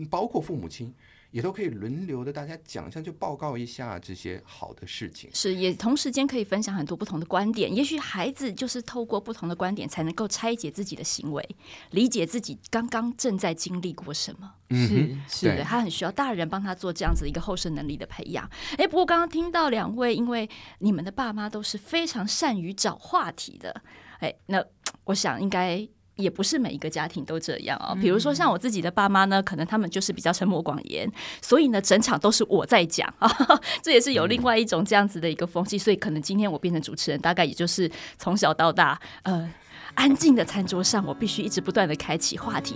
[0.10, 0.94] 包括父母亲。
[1.36, 5.30] 也都可以轮流的，大家讲一下，就报告一下这些好的事情。
[5.34, 7.76] 是，也同时间可以分享很多不同的观点。
[7.76, 11.46] 也许孩子就是透过不同的观点，才能够拆解自己的行为，
[11.92, 14.50] 理解自己刚刚正在经历过什么。
[14.70, 18.50] 嗯，是是的，他很需要大人帮他做这样子一个后生能力的培养。
[18.78, 23.82] 哎，不过刚刚听到两位，因为你们的爸妈都是非常善于找话题的。
[24.20, 24.64] 哎，那
[25.04, 25.86] 我想应该。
[26.16, 27.96] 也不是每一个家庭都这样哦。
[28.00, 33.30] 比如说像我自己的爸妈呢，可能他们就是比较沉默寡言，所以呢，整场都是我在讲啊。
[33.84, 39.52] 这也是有另外一种这样子的一个风气，所以可能今天我变成主持人，大概也就是从小到大，呃，
[39.94, 42.76] 安静的餐桌上，我必须一直不断的开启话题。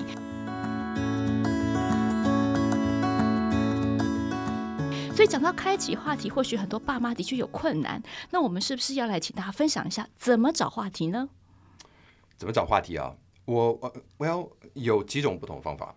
[5.15, 8.01] 所以讲到开启话题，或许很多爸妈的确有困难。
[8.31, 11.27] 那我们是不是要来请大家分享一下怎么找话题呢？
[12.37, 13.15] 怎么找话题啊？
[13.49, 15.95] 我我我要有几种不同的方法，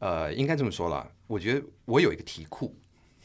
[0.00, 2.74] 呃，应该这么说啦，我觉得我有一个题库，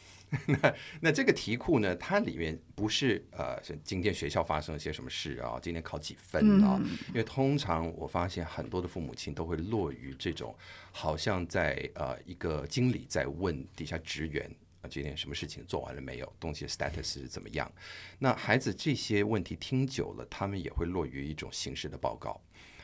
[0.45, 5.59] 那那这个题库呢，它里面不是呃，今天学校发生了些什么事啊？
[5.59, 6.79] 今天考几分啊？
[6.83, 10.55] 嗯、因为通常我发现很多的父母亲都会落于这种，
[10.91, 14.47] 好像在呃一个经理在问底下职员
[14.81, 16.33] 啊，今天什么事情做完了没有？
[16.39, 17.71] 东西的 status 是怎么样？
[18.19, 22.39] 那孩子这些问题听久了，他们也会落于一种形式的报告。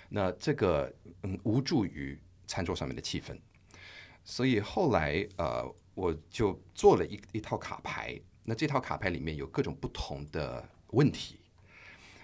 [0.09, 0.91] 那这个
[1.23, 3.37] 嗯，无助于餐桌上面的气氛。
[4.23, 5.75] 所以后来呃。
[5.95, 11.37] 我就做了一一套卡牌，那这套卡牌里面有各种不同的问题。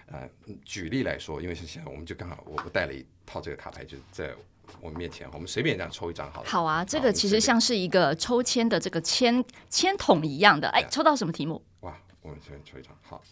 [0.06, 0.26] 呃，
[0.64, 4.34] 举例来说，因为是现在，我们就刚好我我带了一套这个卡牌，就在
[4.80, 6.48] 我们面前，我们随便这样抽一张好了。
[6.48, 10.70] 好啊，这个其实像是一个抽签的这个签签筒一样的。
[10.70, 11.62] 哎，抽到什么题目？
[11.80, 13.22] 哇，我们随便抽一张，好。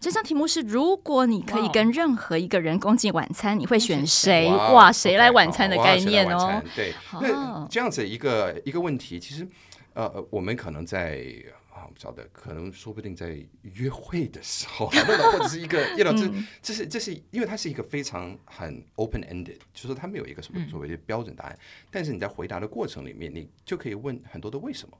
[0.00, 4.48] 这张题目是：如果你可以跟任何一个人共进晚餐，你会选谁？
[4.48, 6.62] 哇，谁来晚餐的概念哦？
[6.76, 9.46] 对，那这样子一个一个问题，其实
[9.94, 11.24] 呃，我们可能在
[11.70, 16.30] 啊，不晓得，可能说不定在约会的时候，或者是一个，叶老师，
[16.62, 21.58] 这是这是因为它是一个非常很 open ended，就是说它没有一个什么所谓的标准答案，
[21.90, 24.96] 但是你在回答的过程里面，你就可以问很多的为什么。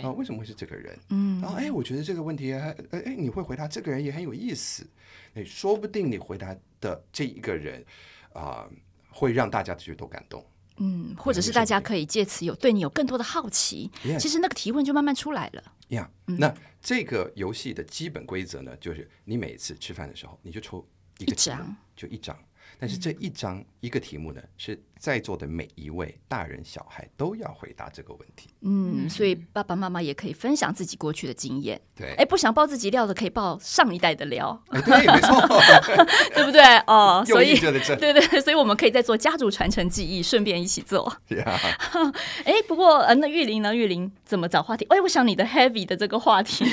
[0.00, 0.98] 啊，为什么会是这个人？
[1.10, 4.86] 嗯，然后哎，我觉得这个问题还，哎，你会回答这个人也很有意思。
[5.34, 7.84] 哎，说不定你回答的这一个人
[8.32, 8.68] 啊，
[9.10, 10.44] 会让大家觉得都感动。
[10.78, 13.90] 嗯，或者是大家可以借此有对你有更多的好奇。
[14.18, 15.62] 其实那个提问就慢慢出来了。
[15.88, 20.86] 呀，那这个游戏的基本规则呢，就是你每次吃饭的时候，你就抽
[21.18, 22.36] 一个张，就一张。
[22.78, 28.50] 但是这一张一个题目呢，是在座的每一位大人小孩都要回答这个问题。
[28.60, 31.80] 嗯，所以爸爸妈妈也可以分享自己过去的经验。
[31.92, 34.56] 对，哎，不想爆自己料的，可以爆上一代的料。
[34.70, 35.40] 对，没错，
[36.32, 36.62] 对不对？
[36.86, 41.12] 哦， 所以对对，所以我们可以再做家族传承记忆，顺便一起做。
[41.30, 41.58] 呀，
[42.46, 43.74] 哎，不过呃，那玉玲呢？
[43.74, 44.86] 玉玲怎么找话题？
[44.88, 46.64] 哎，我想你的 heavy 的这个话题，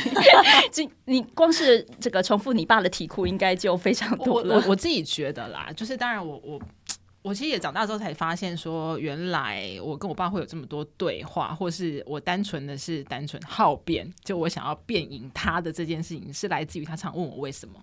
[0.71, 4.57] 这你光是这个重复你爸的题库，应该就非常多了。
[4.57, 6.61] 我我自己觉得啦，就是当然我我。
[7.21, 17.79] 我其实也长大之后才发现，说原来我跟我爸会有这么多对话，或是我单纯的是单纯好变，就我想要变赢他的这件事情，是来自于他常问我为什么。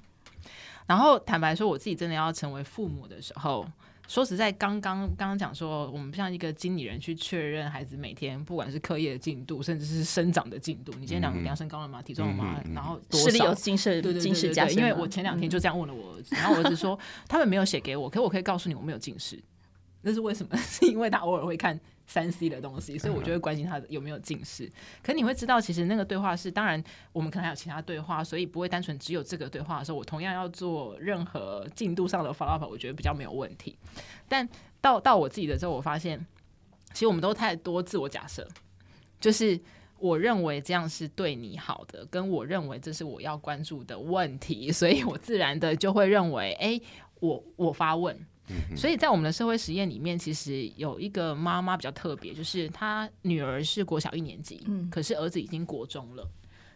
[0.87, 3.67] 然后坦白说，我自己真的要成为父母的时候。
[4.09, 10.93] 说实在，刚刚刚刚讲说，我们像一个经理人去确认孩子每天不管是课业的进度，甚至是生长的进度。
[10.93, 12.01] 你今天量量身高了吗？
[12.01, 12.61] 体重了吗？
[12.75, 13.27] 然后多少？
[13.27, 14.79] 视力有近视，对对近视加深。
[14.79, 19.43] 因为我前两天就这样问了我儿子，然后我儿子说他们没有写给我，可是我可以告诉你我没有近视。
[20.03, 20.57] 那是为什么？
[20.63, 24.71] 是因为他偶尔会看三 C 的东西，所以我就会关心他有没有近视。
[25.03, 33.77] 可你会知道，其实那个对话是，当然我们可能还有其他对话，所以不会单纯只有这个对话的时候，我同样要做任何进度上的 follow up，我觉得比较没有问题。
[34.29, 34.49] 但
[34.81, 36.25] 到到我自己的时候，我发现，
[36.93, 38.47] 其实我们都太多自我假设，
[39.19, 39.61] 就是
[39.99, 46.83] 我认为这样是对你好的，跟我认为这是我要关注的问题，所以我自然的就会认为，哎、欸，
[47.21, 48.17] 我我发问。
[48.77, 56.29] 所以在我们的社会实验里面，其实有一个妈妈比较特别，就是她女儿是国小一年级，嗯，可是儿子已经国中了。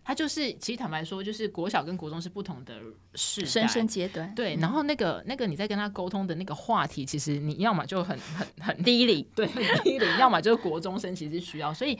[0.03, 2.81] 他就是，其实坦白说，就是国小跟国中是不同的
[3.15, 4.35] 世代，生生阶段。
[4.35, 11.73] 对，然后那个那个你在跟他沟通的那个话题，其实你要么就很很很低龄， 对，很低龄，要么就是国中生其实需要。
[11.73, 11.97] 所以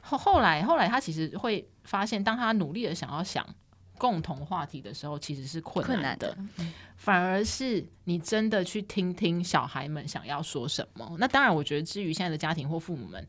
[0.00, 3.46] 后后来后来他其实会发现，当他努力的想要想。
[4.02, 6.36] 共同话题的时候，其实是困难的，
[6.96, 11.14] 反而是你真的去听听小孩们想要说什么。
[11.20, 13.24] 那当然，我觉得至于现在的家庭或父母们，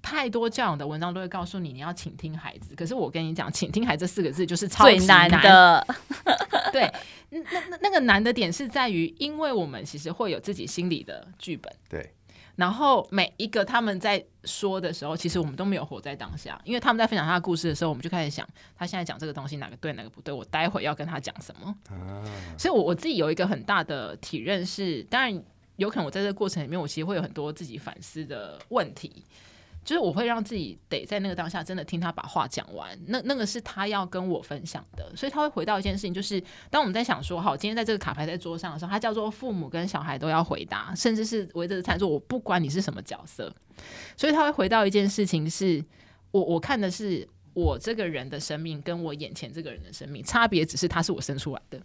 [0.00, 2.72] 太多教养的文章都会告诉你，你要倾听孩子。
[2.76, 5.86] 可是我跟你讲，倾听孩子这四个字就是超级难最难的。
[6.72, 6.92] 对，
[7.30, 11.72] 那那那个难的点是在于，因为我们其实会有自己心里的剧本。
[11.88, 12.12] 对。
[12.56, 21.74] 然后每一个他们在说的时候，其实我们都没有活在当下，因为他们在分享他的故事的时候，我们就开始想，他现在讲这个东西哪个对哪个不对，我待会要跟他讲什么。
[21.90, 22.24] 啊，
[22.58, 25.42] 所以我我自己有一个很大的体认是，当然
[25.76, 29.22] 有可能我在这个过程里面，我其实会有很多自己反思的问题。
[29.86, 43.54] 就是我会让自己得在那个当下真的听他把话讲完，那那个是他要跟我分享的，所以他会回到一件事情，就是当我们在想说，好，今天在这个卡牌在桌上的时候，他叫做父母跟小孩都要回答，甚至是围着餐桌，我不管你是什么角色，
[44.16, 45.84] 所以他会回到一件事情是，
[46.32, 51.80] 我我看的是我这个人的生命跟我眼前这个人的生命差别，只是他是我生出来的。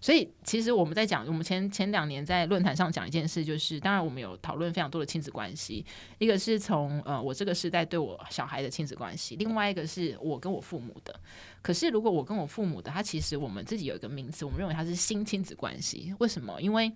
[0.00, 5.84] 所以，其实我们在讲，我们前前两年在论坛上讲一件事，就是当然我们有讨论非常多的亲子关系，
[6.18, 11.18] 一个是从呃我这个时代对我小孩的亲子关系，另外一个是我跟我父母的。
[11.60, 16.14] 可是如果我跟我父母的，他其实我们自己有一个名词，我们认为它是新亲子关系。
[16.20, 16.62] 为什么？
[16.62, 16.92] 因为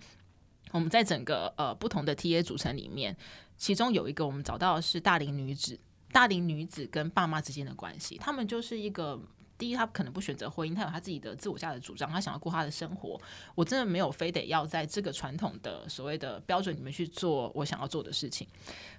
[0.71, 3.15] 我们在整个呃不同的 TA 组成里面，
[3.57, 5.79] 其中有一个我们找到的是大龄女子。
[6.11, 9.19] 大龄女子跟爸妈之间的关系，他们就是一个。
[9.63, 13.17] 第一，他可能不选择婚姻，他有他自己的自我价值主张，他想要过他的生活。
[13.55, 18.45] 我真的没有非得要在这个传统的所谓的标准里面去做我想要做的事情。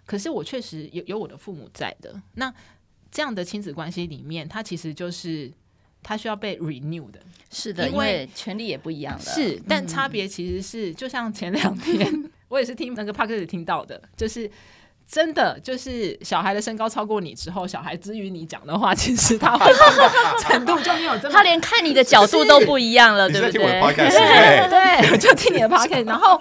[0.06, 2.18] 可是我确实有有我的父母在的。
[2.36, 2.50] 那
[3.10, 5.52] 这样的亲子关系里面，他其实就是
[6.02, 7.20] 他需要被 renew 的。
[7.50, 9.22] 是的，因为权利也不一样的。
[9.22, 14.50] 是，但差别其实是，就像前两天 我也是听那个 Podcast 听到的，就是。
[15.06, 19.70] 真的就是小孩的身高超过你之后，小孩之于你讲的话，其实他会
[20.40, 23.80] 程度就没有这么，他连看你的角度都不一样了，对不 对？
[24.70, 26.40] 对，就听你的 podcast，然后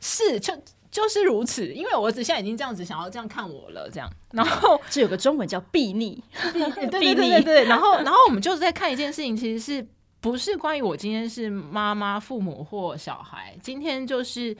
[0.00, 0.54] 是就
[0.90, 9.84] 就是如此，因为我儿子现在已经这样子想要这样看我了，这样，然后这有个中文叫避逆，对对对 对，然后然后我们就是在看一件事情，其实是
[10.20, 14.56] 不是关于我今天是妈妈、父母或小孩，今天就是。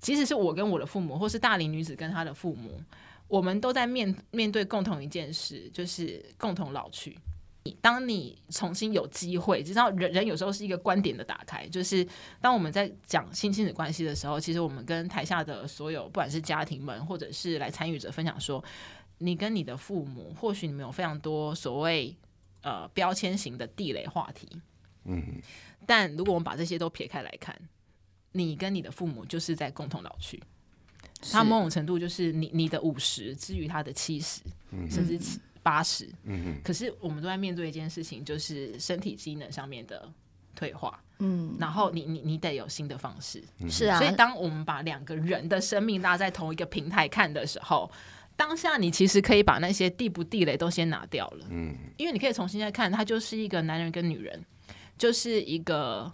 [0.00, 2.80] 即使是我跟我的父母，或是大龄女子跟她的父母，
[3.26, 7.18] 我们都在面面对共同一件事，就是共同老去。
[7.82, 12.06] 当你重新有机会，知道人人有时候是一个观点的打开，就是
[12.40, 18.64] 当我们在讲新亲子关系的时候，其实我们跟台下的所有不管是家庭们，或者是来参与者分享说，
[19.18, 22.16] 你跟你的父母，或许你们有非常多所谓
[22.62, 24.48] 呃标签型的地雷话题，
[25.04, 25.42] 嗯，
[25.84, 27.54] 但如果我们把这些都撇开来看。
[28.32, 30.40] 你跟你的父母就是在共同老去，
[31.32, 34.42] 他某种程度就是你你的五十之于他的七十，
[34.90, 35.18] 甚至
[35.62, 36.08] 八十。
[36.24, 40.08] 嗯，可是我们都在面对一件事情，就是身体机能上面的
[40.54, 41.02] 退化。
[41.20, 43.42] 嗯，然后你你你得有新的方式。
[43.68, 47.90] 是啊，所以当我们把两个人的生命拉在同一个平台看的时候，
[48.36, 51.46] 当下你其实可以把那些地不地雷都先拿掉了。
[51.50, 54.44] 嗯，因为你可以重新再看，他就是一个男人跟女人，
[54.98, 56.12] 就是一个。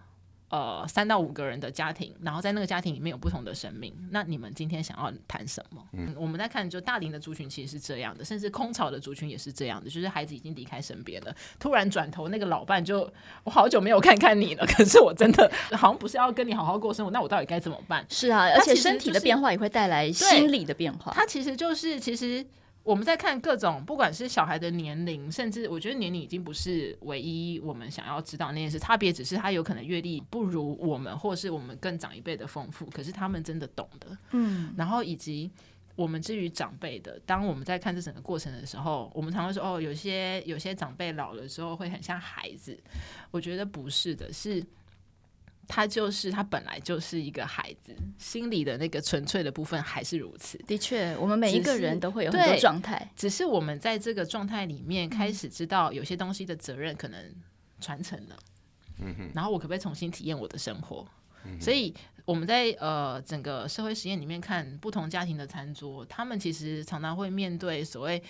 [0.54, 3.92] 呃，三到五个人的家庭，然后在那个家庭里面有不同的生命。
[4.12, 5.84] 那你们今天想要谈什么？
[5.94, 13.12] 嗯，我们在看，就大龄的族群其实是这样的，甚至空巢的族群也是这样的，就是孩子已经离开身边了，突然转头那个老伴就，
[13.42, 18.06] 我好久没有看看你了，可是我真的好像不是要跟你好好过生活，那我到底该怎么办？
[18.08, 21.10] 是啊，而且身体的变化也会带来心理的变化。
[21.12, 22.46] 它其实就是其实。
[22.84, 34.16] 我们在看各种，不管是小孩的年龄，甚至我觉得年龄已经不是唯一我们想要知道那件事，差别只是他有可能阅历不如我们，或是我们更长一辈的丰富，可是他们真的懂的。
[34.32, 35.50] 嗯，然后以及
[35.96, 42.78] 我们至于长辈的，当我们在看这整个过程的时候，我们常会说哦，有些有些长辈老了之后会很像孩子，
[43.30, 44.62] 我觉得不是的，是。
[45.68, 50.58] 他就是他本来就是一个孩子，心里的那个纯粹的部分还是如此。
[50.66, 57.34] 的确，我们每一个人都会有很多状态，只是我们在这个状态里面开始知道有些东西的责任可能
[57.80, 58.36] 传承了。
[59.00, 61.06] 嗯哼，然后我可不可以重新体验我的生活？
[61.44, 68.22] 嗯，所以我们在呃整个社会实验里面看不同家庭的餐桌，他们其实常常会面对所谓。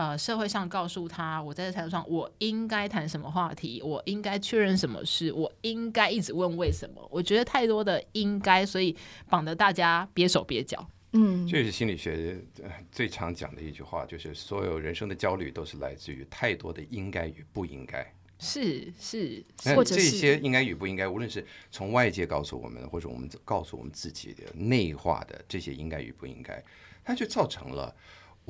[0.00, 7.06] 呃，社会上告诉他，我在这台上，我应该谈什么话题，我应该确认什么事，我应该一直问为什么。
[7.10, 8.96] 我觉得太多的应该，所以
[9.28, 10.88] 绑得大家憋手憋脚。
[11.12, 12.42] 嗯，这是心理学
[12.90, 18.10] 最常讲的一句话，就是所有人生的焦虑都是来自于太多的应该与不应该。
[18.38, 19.44] 是是，
[19.76, 26.64] 或者这些应该与不应该，无论是从外界告诉我们，或者我们告诉我们自己的内化的这些应该与不应该，
[27.04, 27.94] 它就造成了。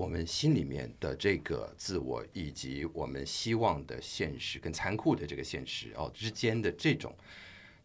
[0.00, 7.14] 我们心里面的这个自我，以及我们希望的现实跟残酷的这个现实哦之间的这种，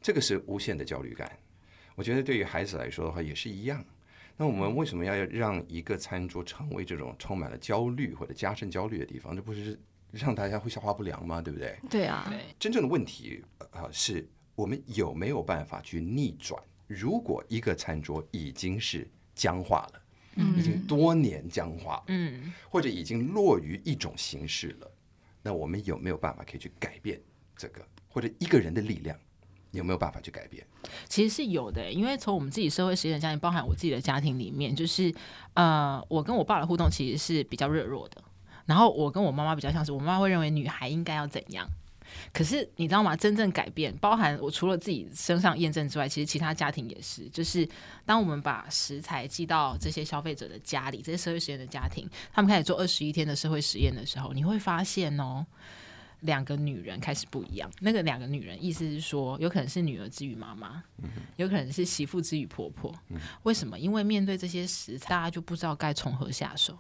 [0.01, 1.37] 这个是无限的焦虑感。
[1.93, 3.83] 我觉得对于孩子来说的话也是一样。
[4.37, 9.35] 那我们为什么要让一个餐桌成为这种充满了焦虑或者加深焦虑的地方？
[9.35, 9.77] 这不是
[10.09, 11.41] 让大家会消化不良吗？
[11.41, 11.77] 对不对？
[11.89, 12.33] 对啊。
[12.57, 14.25] 真正的问题啊，是
[14.55, 16.63] 我们有没有办法去逆转？
[16.87, 20.01] 如果一个餐桌已经是僵化了。
[20.35, 24.91] 已经多年僵化，嗯，或者已经落于一种形式了，
[25.41, 27.19] 那我们有没有办法可以去改变
[27.55, 27.81] 这个？
[28.07, 29.17] 或者一个人的力量
[29.71, 30.65] 有没有办法去改变？
[31.09, 35.13] 其实是有的，因为从我们自己社会实验家庭，包含我自己的家庭里面，就是
[35.53, 38.23] 呃，我跟我爸的互动其实是比较热络的，
[38.65, 41.67] 然后我跟我妈妈比较像是，我妈妈会认为女孩应该要怎样。
[42.33, 43.15] 可是你知道吗？
[43.15, 47.29] 真正改变，包含我除了自己身上验证之外，其实其他家庭也是。
[47.29, 47.67] 就是
[48.05, 55.45] 当我们把食材寄到这些消费者的家里，这些社会实验的家庭，他们开始做二十一天的社会实验的时候，你会发现哦，
[56.21, 57.69] 两个女人开始不一样。
[57.79, 60.83] 那个两个女人，意思是说，有可能是女儿之于妈妈，
[61.35, 62.93] 有可能是媳妇之于婆婆。
[63.43, 63.77] 为什么？
[63.77, 66.77] 因为面对这些食材，大家就不知道该从何下手。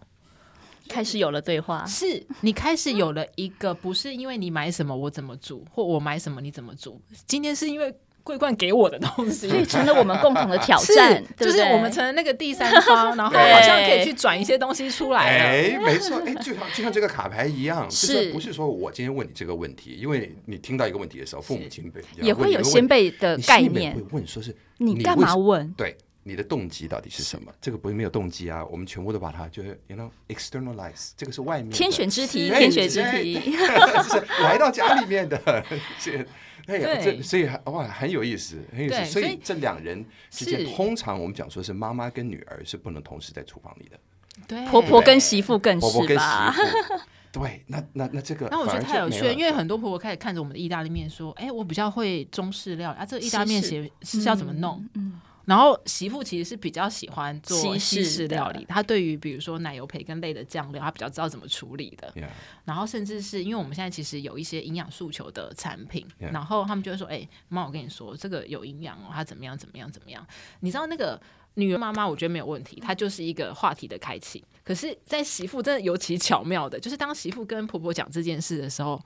[0.87, 7.01] 开始有了对话，是你开始有了一个，不是因为你买什么我怎么煮，或我买什么你怎么煮。
[7.27, 15.21] 今天是因为桂冠给我的东西， 所以成了我们共同的挑战， 就是我们成了那个第三方， 然后好像可以去转一些东西出来。
[15.21, 25.71] 哎，没错，哎，就像就像这个卡牌一样，是不是说我今天问你这个问题，因为你听到一个问题的时候，父母亲辈也会有先辈的概念，会问说是你干嘛问？
[25.77, 25.95] 对。
[26.27, 27.53] 你的动机到底是什么？
[27.61, 35.37] 这个不是没有动机啊，我们全部都把它就是 you know externalize，这个是外面天选之题，天选之题，是 来到家里面的，
[36.01, 36.17] 这
[36.65, 39.11] 哎呀，这所以哇很有意思，很有意思。
[39.11, 43.99] 所以这两人之间，通常我们讲说是妈妈跟女儿是不能同时在厨房里的，
[44.47, 46.99] 对，婆婆跟媳妇更是，婆婆跟媳妇，
[47.39, 54.83] 对，那那那这个，那我觉得太有趣了，因为很多婆婆开始看着我们的意大利面说，哎，我比较会中式料理啊，这个意大利面写是要怎么弄？
[54.95, 55.21] 嗯。
[55.45, 62.11] 然后媳妇其实是比较喜欢做西式料理，她对于比如说奶油培根类的酱料，她比较知道怎么处理的。
[62.15, 62.29] Yeah.
[62.65, 66.33] 然后甚至是因为我们现在其实有一些营养诉求的产品，Yeah.
[66.33, 70.25] 然后他们就会说：“哎，妈，我跟你说，这个有营养哦，它怎么样怎么样怎么样？”
[70.61, 71.21] 你知道那个
[71.53, 74.43] 女儿妈妈，我觉得没有问题，她就是一个话题的开启。
[74.63, 78.99] 可是，在媳妇真的尤其巧妙的，就是当媳妇跟婆婆讲这件事的时候。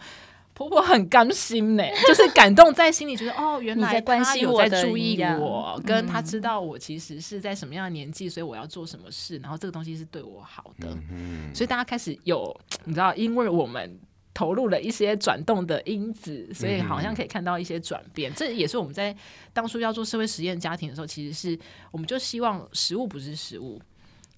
[0.59, 12.53] 婆婆很甘心呢， 就是感动在心里，觉得哦， 原来他有在注意我，跟他知道我其实是在什么样的年纪，所以我要做什么事，然后这个东西是对我好的，嗯所以大家开始有
[12.83, 13.97] 你知道，因为我们
[14.33, 18.29] 投入了一些转动的因子，所以好像可以看到一些转变。
[18.35, 19.15] 这也是我们在
[19.53, 21.57] 当初要做社会实验家庭的时候，其实是
[21.89, 23.81] 我们就希望食物不是食物，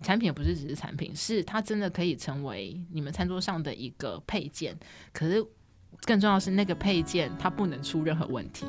[0.04, 4.78] 产品也不是只是产品，是它真的可以成为你们餐桌上的一个配件，
[5.12, 5.44] 可是。
[6.04, 8.66] 更重要的是，那个配件它不能出任何问题。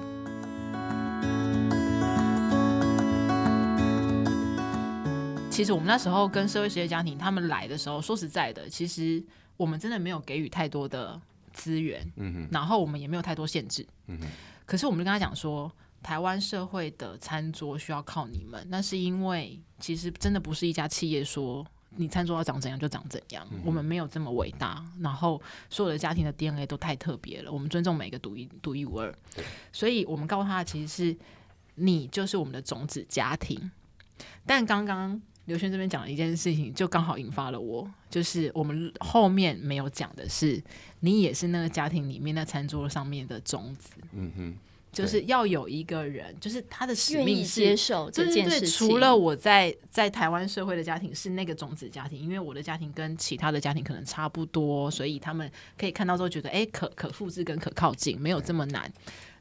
[5.51, 9.23] 其实我们那时候跟社会实业家庭他们来的时候，说实在的，其实
[9.57, 11.21] 我们真的没有给予太多的
[11.53, 14.27] 资源，嗯哼，然后我们也没有太多限制，嗯哼。
[14.65, 15.71] 可是我们就跟他讲说，
[16.03, 21.67] 台湾社会的餐桌需要靠你们，那是因为其实真的不是一家企业说。
[21.97, 29.15] 你餐桌要长怎样就长怎样，嗯、我们没有这么伟大，然后所有的家庭的 DNA 都太特别了，我们尊重每个独一独一无二，
[29.73, 31.17] 所以我们告诉他，其实是
[31.75, 33.71] 你就是我们的种子家庭。
[34.47, 40.63] 但刚刚刘轩这边讲了一件事情，就刚好引发了我，就是我们后面没有讲的是，
[41.01, 43.93] 你也是那个家庭里面那餐桌上面的种子。
[44.13, 44.55] 嗯哼。
[44.93, 48.69] 就是要有一个人，就是他的使命是接受这件事情。
[48.69, 58.93] 除了我在在台湾社会的家庭是那个种子家庭，因为我的家庭跟其他的家庭可能差不多，所以他们可以看到之后觉得，哎，可可复制跟可靠近没有这么难。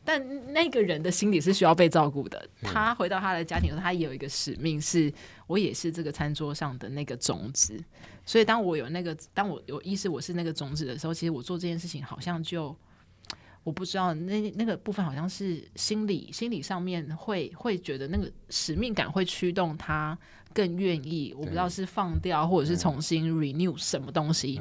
[0.06, 2.48] 但那个人的心理是需要被照顾的。
[2.62, 5.12] 他回到他的家庭，他也有一个使命，是
[5.48, 7.78] 我也是这个餐桌上的那个种子。
[8.26, 12.74] 所以当我有那个，当我有意识我是那个种子的时候，其实我做这件事情好像就。
[13.64, 20.18] 我不知道那那个部分好像是心理心理上面会会觉得那个使命感会驱动他
[20.54, 24.60] 更愿意，我不知道是放掉或者是重新 renew 什么东西，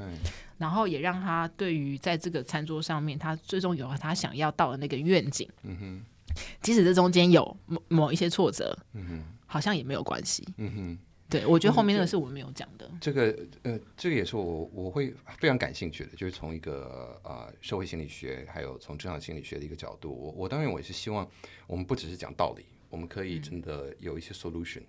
[0.58, 5.48] 然后也让他对于在这个餐桌上面，他最终有了他想要到的那个愿景。
[5.62, 10.46] 嗯哼，即使这中间有某某一些挫折，嗯哼，好像也没有关系。
[10.58, 10.98] 嗯哼。
[11.30, 12.90] 对，我觉得后面那个是我们没有讲的。
[13.00, 21.30] 这个呃，这个也是我我会非常感兴趣的，就是从一个呃社会心理学，还有从职场心理学的一个角度，我我当然我也是希望
[21.68, 24.82] 我们不只是讲道理，我们可以真的有一些 solution。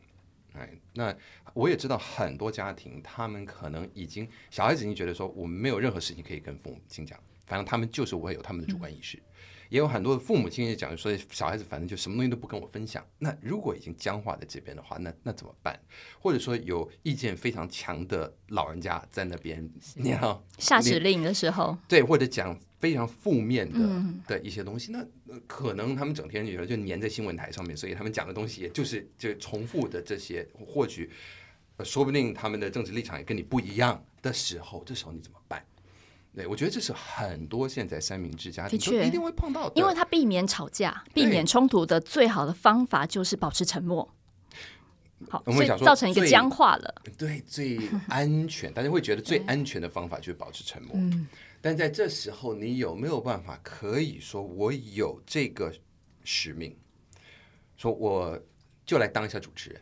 [0.54, 1.16] 哎、嗯，那
[1.54, 9.18] 我也知道很多家庭，他们可能已经小孩子已经觉得说，我们没有任何事情可以跟父母亲讲，反正他们就是会有他们的主观意识。
[9.18, 9.22] 嗯
[9.72, 13.02] 也有很多的父母亲也讲，说小孩子反正就什么东西都不跟我分享。
[13.18, 15.80] 那如果已经僵化在这边的话，那那怎么办？
[16.20, 19.66] 或者说有意见非常强的老人家在那边，
[19.96, 23.80] 你要下指令的时候，对，或者讲非常负面的
[24.28, 25.08] 的一些东西，那
[25.48, 31.10] 可能他们整天就就粘在新闻台上面，所以他们讲的东西也就是就重复的这些，或许
[31.82, 35.66] 说不定他们的政治立场也跟你不一样的时候，这时候你怎么办？
[36.34, 44.10] 对，我觉得这是很多现在三明治家庭一定会碰到的，因为他避免吵架、避免冲突的最好的方法就是保持沉默。
[45.30, 47.02] 好，我们想说造成一个僵化了。
[47.18, 50.94] 对，最安全，大家会觉得最安全的方法就是保持沉默。
[50.96, 51.28] 嗯，
[51.60, 55.72] 但在这时候，你有没有办法可以说我有这个
[56.24, 56.76] 使命，
[57.76, 58.42] 说我
[58.86, 59.82] 就来当一下主持人？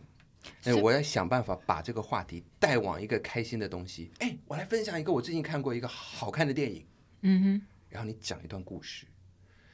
[0.63, 4.11] 哎，我要想办法把这个话题带往一个开心的东西。
[4.19, 6.85] 哎，我来分享一个我最近看过一个好看的电影。
[7.21, 9.05] 嗯哼，然后你讲一段故事。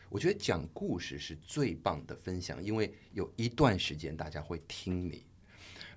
[0.10, 5.26] 我觉得讲故事是最棒的分享，因为有一段时间大家会听你，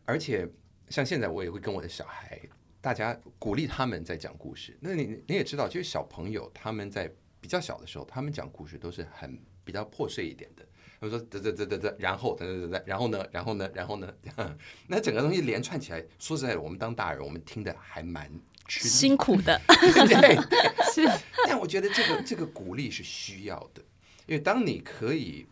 [0.04, 0.48] 而且
[0.88, 2.40] 像现在我也会跟我的小孩，
[2.80, 4.76] 大家鼓励他们在讲故事。
[4.80, 10.66] 那你你也知道，就是小朋友他们在比较小的时候，他们讲故事都是很比较破碎一点的。
[11.00, 14.12] 我说得得得得得，然后得得得得，然后呢，然后呢，然后呢，
[14.88, 18.30] 那整个东西连串起来，说实在的，我们当大人，我们听的还蛮
[18.68, 20.60] 辛苦的， 对，对
[20.92, 21.08] 是。
[21.46, 23.82] 但我觉得这个这个鼓励是需要的，
[24.26, 25.46] 因为当你可以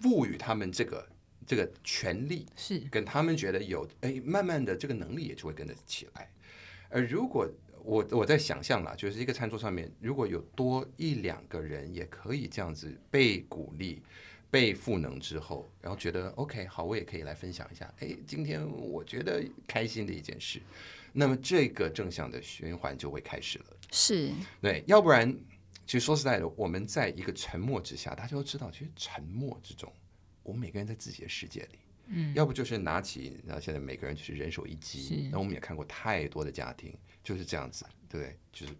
[0.00, 1.08] 赋予他们这个
[1.46, 6.30] 这个权利，是跟他们觉得有，哎，慢慢的这个能力也就会跟着起来。
[6.88, 7.48] 而如果
[7.82, 14.02] 我我在想象啦，就是一个餐桌上面，如果有多一两个人也可以这样子被鼓励、
[14.50, 17.92] 被赋能之后，然后觉得 OK 好，我也可以来分享一下。
[17.98, 20.60] 哎，今天我觉得开心的一件事，
[21.12, 23.76] 那么这个正向的循环就会开始了。
[23.90, 25.32] 是，对，要不然，
[25.86, 29.92] 其实说实在的，我们在一个沉默之下，大家都知道，其实沉默之中，
[30.42, 31.78] 我们每个人在自己的世界里。
[32.08, 38.38] 嗯，要不就是拿起，然后现在每个人就是人手一机，那我们也看过太多的家庭就是这样子，对不对？
[38.52, 38.72] 就是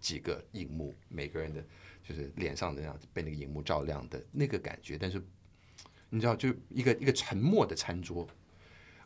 [0.00, 1.62] 几个荧幕，每个人的
[2.06, 4.96] 就是脸上的那样子被那个荧幕照亮的那个感觉。
[4.96, 5.20] 但是
[6.10, 8.26] 你知道，就一个一个沉默的餐桌，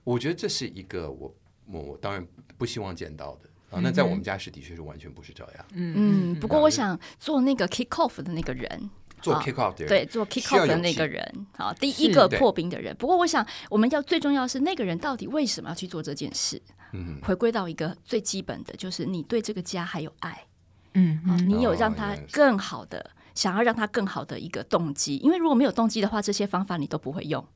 [0.05, 1.34] 我觉得这是一个我
[1.66, 2.26] 我我当然
[2.59, 3.80] 不希望见到的啊。
[3.82, 5.64] 那在我们家是的确是完全不是这样。
[5.72, 6.40] 嗯嗯。
[6.40, 8.90] 不过我想做那个 kick off 的那个人。
[9.20, 12.94] 做 kick off 的人，对，做 kick off 的那个人，好，第一个破冰的人。
[12.94, 16.62] 不过，我想我们要最重要的是那个人到底为什么要去做这件事？
[16.92, 20.46] 嗯，回归到一个最基本的，就是你对这个家还有爱，
[20.95, 25.16] 嗯，你有让他更好的，想要让他更好的一个动机。
[25.18, 27.47] 因为如果没有动机的话，这些方法你都不会用。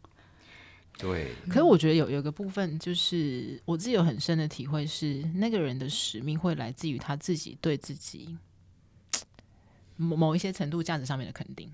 [0.99, 1.33] 对。
[1.49, 8.37] 可是我觉得有有个部分，就是我自己有很深的体会是，那个人的使命会来自于他自己对自己。
[9.97, 11.71] 某某一些程度价值上面的肯定，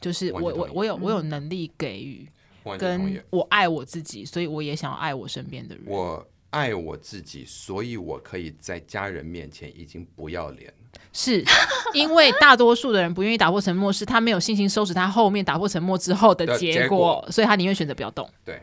[0.00, 2.28] 就是我我我有我有能力给予，
[2.78, 5.84] 跟我爱我自己，所以我也想要爱我身边的人。
[5.86, 10.72] 我爱我自己，所以我可以在家人面前已经不要脸。
[11.12, 11.44] 是
[11.94, 18.28] 因为大多数的人不愿意打破沉默，是他没有信心收拾他后面打破沉默之后的结果，所以他宁愿选择不要动。
[18.44, 18.62] 对。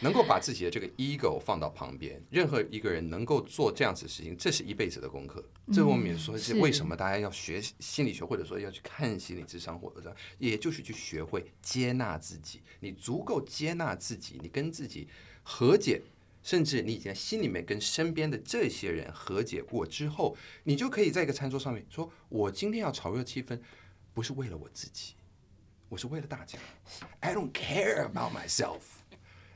[0.00, 5.42] 能够把自己的这个 ego 放到旁边，任何一个人能够做这样子的事情，这是一辈子的功课。
[5.68, 12.60] 嗯、这我们也说是为什么大家要学心理学，或者说要去看心理智商，或者说也就是去学会接纳自己。
[12.80, 15.08] 你足够接纳自己，你跟自己
[15.42, 16.02] 和解，
[16.46, 23.58] 甚至你已经在心里面跟身边的这些人和解过之后，你就可以在一个餐桌上面说：“我今天要炒热气氛，
[24.14, 25.14] 不是为了我自己，
[25.88, 26.56] 我是为了大家。
[27.18, 28.78] I don't care about myself。”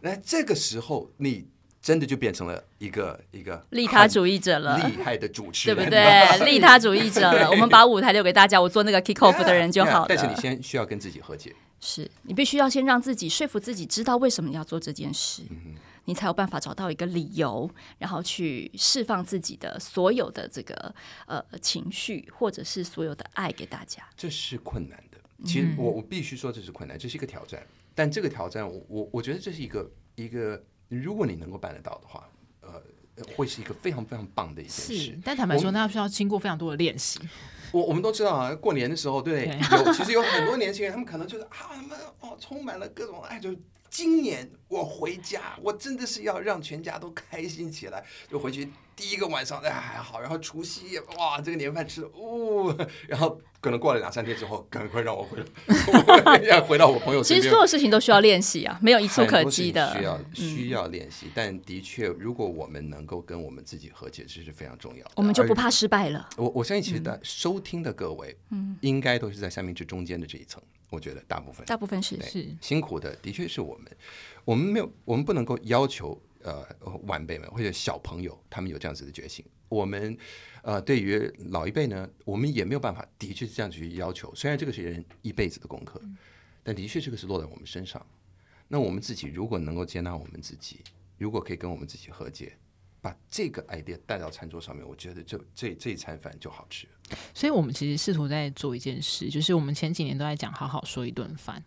[0.02, 1.46] 那这个时候，你
[1.80, 6.38] 真的就变成了一个一个利他主义者了，厉害的主持人，对不对？
[6.44, 10.06] 利他主义者了，我们把舞台留给大家，我做那个 kick off 的人就好了。
[10.08, 15.76] 但是你先需要跟自己和解，是你必须要先让自己说服自己，知道为什么你要做这件事，嗯，
[16.10, 20.92] 你才有办法找到一个理由，然后去释放自己的所有的这个
[21.26, 24.02] 呃情绪，或者是所有的爱给大家。
[24.16, 27.64] 这是困难的，其实我我必须说这是困难，这是一个挑战。
[27.94, 32.28] 但这个挑战，我我我觉得这是一个一个，如果你能够办得到的话，
[32.62, 32.82] 呃，
[33.36, 35.16] 会是一个非常非常棒的一件事。
[35.24, 37.20] 但坦白说，那需要经过非常多的练习。
[37.70, 43.56] 我我们都知道啊，过年的时候，对，有其实有很多年轻人，他们可能就是啊，他们哦，充满了各种爱，就是
[43.88, 48.70] 今年我回家，我真的是要让全家都开心起来，就回去。
[48.94, 52.76] 第一个晚上哎还好，然后除夕哇，这个年饭吃的哦，
[53.08, 57.40] 然后可能过了两三天之后，赶快让我回来，要回到我朋友 身边。
[57.40, 59.90] 其实所有事情都需要练习啊，没有一蹴可及的。
[59.96, 65.12] 需要需要练习，嗯，但的确，如果我们能够跟我们自己和解，这是非常重要的。
[65.16, 66.28] 我们就不怕失败了。
[66.36, 70.62] 我我相信，其实的收听的各位，嗯，应该都是在三明治中间的这一层。
[70.90, 73.86] 我觉得大部分，大部分是是辛苦的，的确是我们，
[74.50, 76.20] 我们没有，我们不能够要求。
[76.42, 76.66] 呃，
[77.02, 79.44] 晚辈们或者小朋友，他们有这样子的决心。
[79.68, 80.16] 我们，
[80.62, 81.18] 呃，对于
[81.50, 84.34] 老一辈呢，我们也没有办法，的确是这样去要求。
[84.34, 86.00] 虽然这个是人一辈子的功课，
[86.62, 88.04] 但的确这个是落在我们身上。
[88.68, 90.80] 那我们自己如果能够接纳我们自己，
[91.18, 92.56] 如果可以跟我们自己和解。
[93.02, 96.86] 把这个 idea 带到餐桌上面，我觉得就这这一餐饭就好吃。
[97.32, 101.64] 所以，我们其实试图在做一件事，就是我们前几年都在讲好好说一顿饭，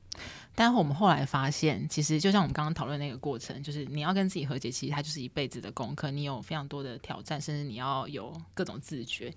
[0.55, 6.11] 但我们后来发现，其实就像我们刚刚讨论那个过程，就是你要跟自己和解，其实它就是一辈子的功课。
[6.11, 9.33] 你有非常多的挑战，甚至你要有各种自觉。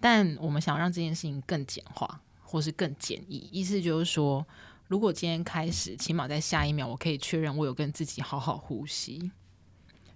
[0.00, 4.46] 但我们想让这件事情更简化，或是更简易，意思就是说，
[4.86, 9.30] 如果今天开始，起码在下一秒，我可以确认我有跟自己好好呼吸。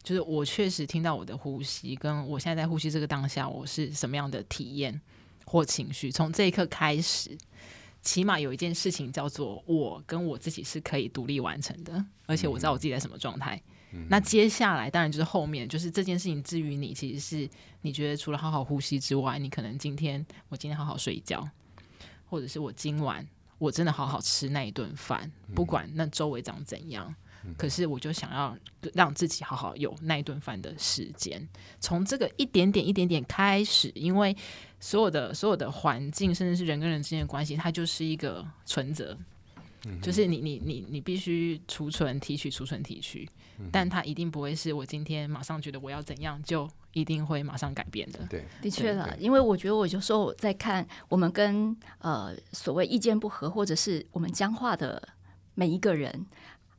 [0.03, 5.01] 就是我确实听到我的呼吸，跟我现在在呼吸这个当下，我是什么样的体验
[5.44, 6.12] 或情绪？
[6.12, 7.36] 从这一刻开始，
[8.07, 11.93] 起码有一件事情叫做我跟我自己是可以独立完成的，
[12.25, 13.61] 而且我知道我自己在什么状态。
[13.91, 14.07] 嗯。
[14.09, 17.51] 那接下来当然就是后面，就是这件事情至于你，其实是
[17.83, 21.51] 你觉得除了好好呼吸之外，你可能今天我今天好好睡一觉，
[22.27, 23.27] 或者是我今晚
[23.59, 27.13] 我真的好好吃那一顿饭，不管那周围长怎样。
[27.57, 28.57] 可是我就想要
[28.95, 34.37] 让自己好好有那一顿饭的时间，从这个一点点一点点开始，因为
[34.80, 39.16] 所有的所有的环境，甚至是人跟人之间的关系，它就是一个存折，
[40.03, 43.28] 就是你你你你必须储存提取储存提取，
[43.70, 48.26] 但它一定不会是我今天马上觉得我要怎样就一定会马上改变的。
[48.28, 55.09] 对，的确了，因为我觉得我有时候我在看我们跟呃所谓意见不合，或者是我们僵化的
[55.55, 56.26] 每一个人。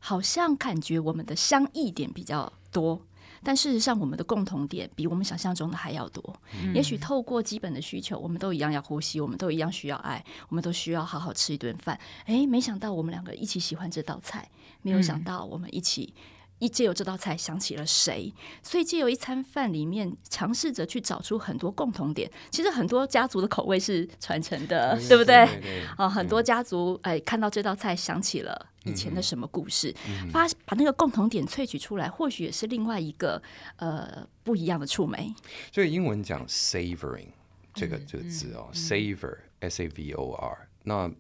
[0.07, 2.97] 好像感觉我们的相异点比较多，
[3.43, 6.23] 但事实上我们的共同点比我们想象中的还要多。
[6.63, 11.99] 嗯、也许透过基本的需求，我们都一样要呼吸，我们都一样需要爱，我们都需要好好吃一顿饭。
[12.27, 14.49] 诶，没想到我们两个一起喜欢这道菜，
[14.81, 16.13] 没有想到我们一起。
[16.59, 18.33] 一借由这道菜想起了谁，
[18.63, 22.29] 所以借由一餐饭里面尝试着去找出很多共同点。
[22.49, 25.45] 其实很多家族的口味是传承的，对，对不对？
[25.45, 33.41] 对对对啊，很多家族哎看到这道菜想起了以前的什么故事，嗯、发把那个共同点萃取出来，或许也是另外一个
[33.75, 35.33] 呃不一样的触媒。
[35.71, 37.29] 所以英文讲 savoring
[37.73, 41.11] 这个这个字哦、，savor s a v o r 那。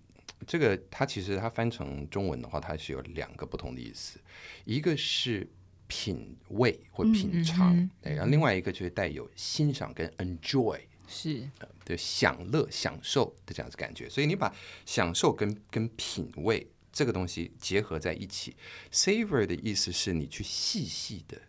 [0.45, 4.19] 这个它其实它翻成中文的话，它是有两个不同的意思，
[4.65, 5.49] 一个是
[5.87, 11.49] 品味或品尝，嗯嗯、然后另外一个就是带有欣赏跟 enjoy 是
[11.85, 14.53] 的享乐享受的这样子感觉，所以你把
[14.85, 18.55] 享受跟跟品味这个东西结合在一起
[18.91, 21.41] ，savor 的意思是你去细细的。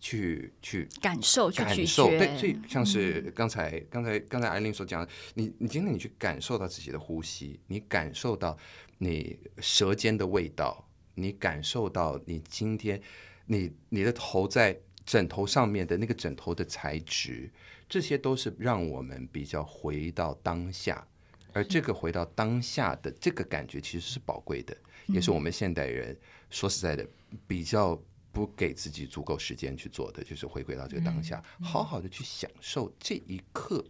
[0.00, 8.56] 去去感受，去感受，对，所以像是刚才、嗯、刚才刚才艾琳所讲的，你你今天你去感受到自己的呼吸，你感受到
[8.96, 12.98] 你舌尖的味道，你感受到你今天
[13.44, 14.74] 你你的头在
[15.04, 17.50] 枕头上面的那个枕头的材质，
[17.86, 21.06] 这些都是让我们比较回到当下，
[21.52, 24.74] 而这个回到当下的这个感觉其实是宝贵的，
[25.08, 26.16] 嗯、也是我们现代人
[26.48, 27.06] 说实在的
[27.46, 28.00] 比较。
[28.32, 33.84] 不给自己足够时间去做的，就是回归到这个当下，嗯、好好的去享受这一刻。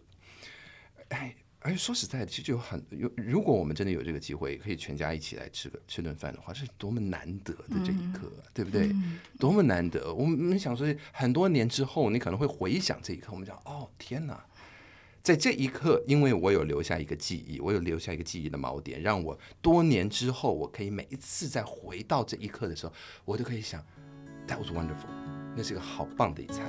[1.09, 8.87] 哎，而且说实在的，其实有很有，如果我们真的有这个机会，可以全家一起来吃个吃顿饭的话，是多么难得的这一刻，嗯、对不对？
[8.87, 10.13] 嗯、多么难得！
[10.13, 14.43] 我们想说，很多年之后，你可能会回想这一刻，我们讲，哦，天哪，
[15.21, 22.93] 在这一刻，因为我有留下一个记忆，我有留下一个记忆的锚点，让我多年之后，我可以每一次再回到这一刻的时候，
[23.25, 23.85] 我都可以想。
[24.51, 25.07] That was wonderful，
[25.55, 26.65] 那是一个好棒的一餐。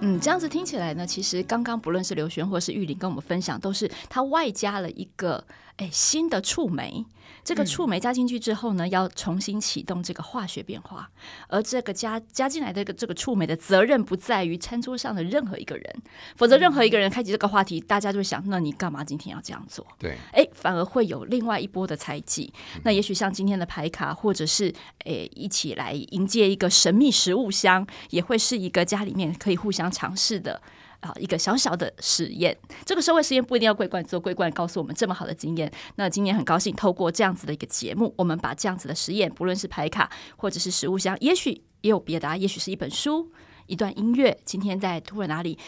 [0.00, 5.44] 嗯，这样子听起来呢，其实刚刚不论是刘璇或是玉玲跟我们分享，都是他外加了一个
[5.76, 7.04] 哎新的触媒。
[7.42, 11.08] 这个触媒加进去之后呢，要重新启动这个化学变化，
[11.46, 16.02] 而这个加加进来的这个触媒的责任不在于餐桌上的任何一个人，
[16.34, 19.86] 否则任何一个人开启这个话题，大家就会想，那你干嘛今天要这样做？
[19.96, 22.52] 对，哎，反而会有另外一波的猜忌。
[22.82, 24.74] 那也许像今天的牌卡，或者是
[25.04, 30.60] 哎一起来迎接一个神秘食物箱，也会是一个家里面可以互相尝试的。
[31.00, 35.70] 啊，一个小小的实验，这个社会实验不一定要桂冠做，桂冠告诉我们这么好的经验。
[35.96, 41.50] 那今年很高兴透过这样子的一个节目，我们把这样子的实验，不论是牌卡或者是食物箱，也许
[41.82, 43.30] 也有别的，也许是一本书、
[43.66, 45.58] 一段音乐，今天在突然哪里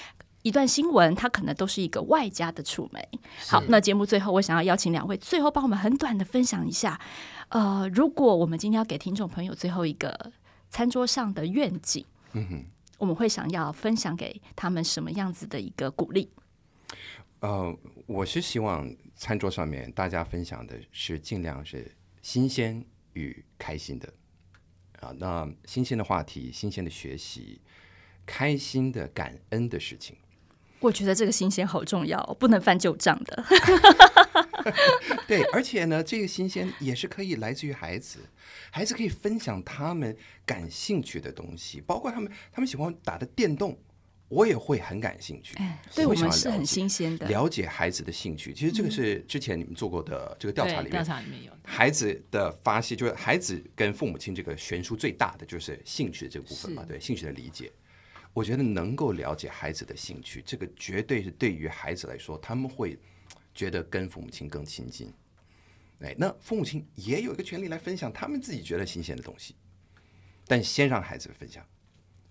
[0.42, 3.06] 一段新闻，它可能都是一个外加的触媒。
[3.46, 6.98] 好，那节目最后，我想要邀请两位，最后帮我们很短的分享一下。
[7.50, 10.32] 呃，如果我们今天要给听众朋友最后一个
[10.70, 12.64] 餐桌上的愿景，嗯哼。
[12.98, 16.28] 我们会想要分享给他们什么样子的一个鼓励？
[17.40, 17.74] 呃，
[18.06, 24.12] 我是希望餐桌上面大家分享的是尽量是新鲜与开心的
[25.00, 25.12] 啊。
[25.16, 27.60] 那新鲜的话题、新鲜的学习、
[28.26, 30.16] 开心的感恩的事情。
[30.80, 33.44] 我觉得这个新鲜好重要，不能翻旧账的。
[35.26, 38.20] 对，而且呢，这个新鲜也是可以来自于孩子，
[38.70, 43.78] 孩子可以分享他们感兴趣的东西，包括他们他们喜欢打的电动，
[44.28, 45.56] 我也会很感兴趣。
[45.58, 48.52] 哎，对我们是很新鲜的，了解孩子的兴趣。
[48.52, 57.70] 其实这个是之前你们做过的这个调查里面，调查里面有孩子的发泄，就是孩子跟父母亲这个悬殊最大的就是兴趣的这个部分嘛，对兴趣的理解。
[58.34, 62.96] 我觉得能够了解孩子的兴趣，这个绝对是对于孩子来说，他们会
[63.58, 65.12] 觉得跟父母亲更亲近。
[65.98, 69.56] 哎，那父母亲也有一个权利来分享他们自己觉得新鲜的东西，
[70.46, 71.60] 但先让孩子分享。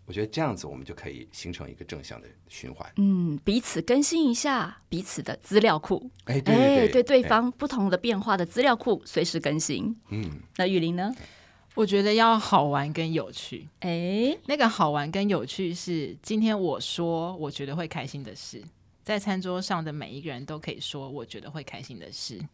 [0.06, 2.90] 我觉得这样子，我们就可以形成一个正向的循环。
[2.96, 6.10] 嗯，彼此更新一下彼此的资料库。
[6.24, 9.94] 哎，对对对，哎，对对方不同的变化的资料库随时更新。
[10.08, 11.14] 嗯，那雨林呢？
[11.76, 18.64] 我觉得要好玩跟有趣，哎，那个好玩跟有趣是今天我说我觉得会开心的事，
[19.08, 22.46] 在餐桌上的每一个人都可以说我觉得会开心的事，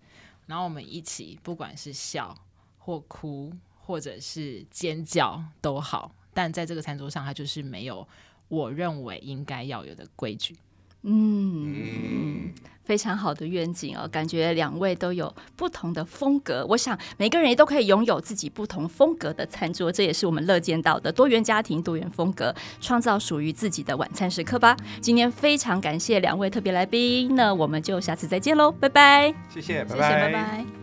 [0.45, 2.37] 然后我们一起，不管是笑
[2.77, 8.07] 或哭，或者是尖叫都好，但在这个餐桌上，它就是没有
[8.49, 10.55] 我认为应该要有的规矩。
[11.03, 12.51] 嗯，
[12.85, 16.65] 非常好的愿景哦，感觉两位都有不同的风格。
[16.69, 24.77] 我想每个人也都可以拥有自己不同风格的餐桌，这也是我们乐见到的多元家庭、多元风格，创造属于自己的晚餐时刻吧。
[25.01, 29.33] 今天非常感谢两位特别来宾，那我们就下次再见喽，拜拜。
[29.49, 30.82] 谢谢，拜拜，谢谢，拜拜。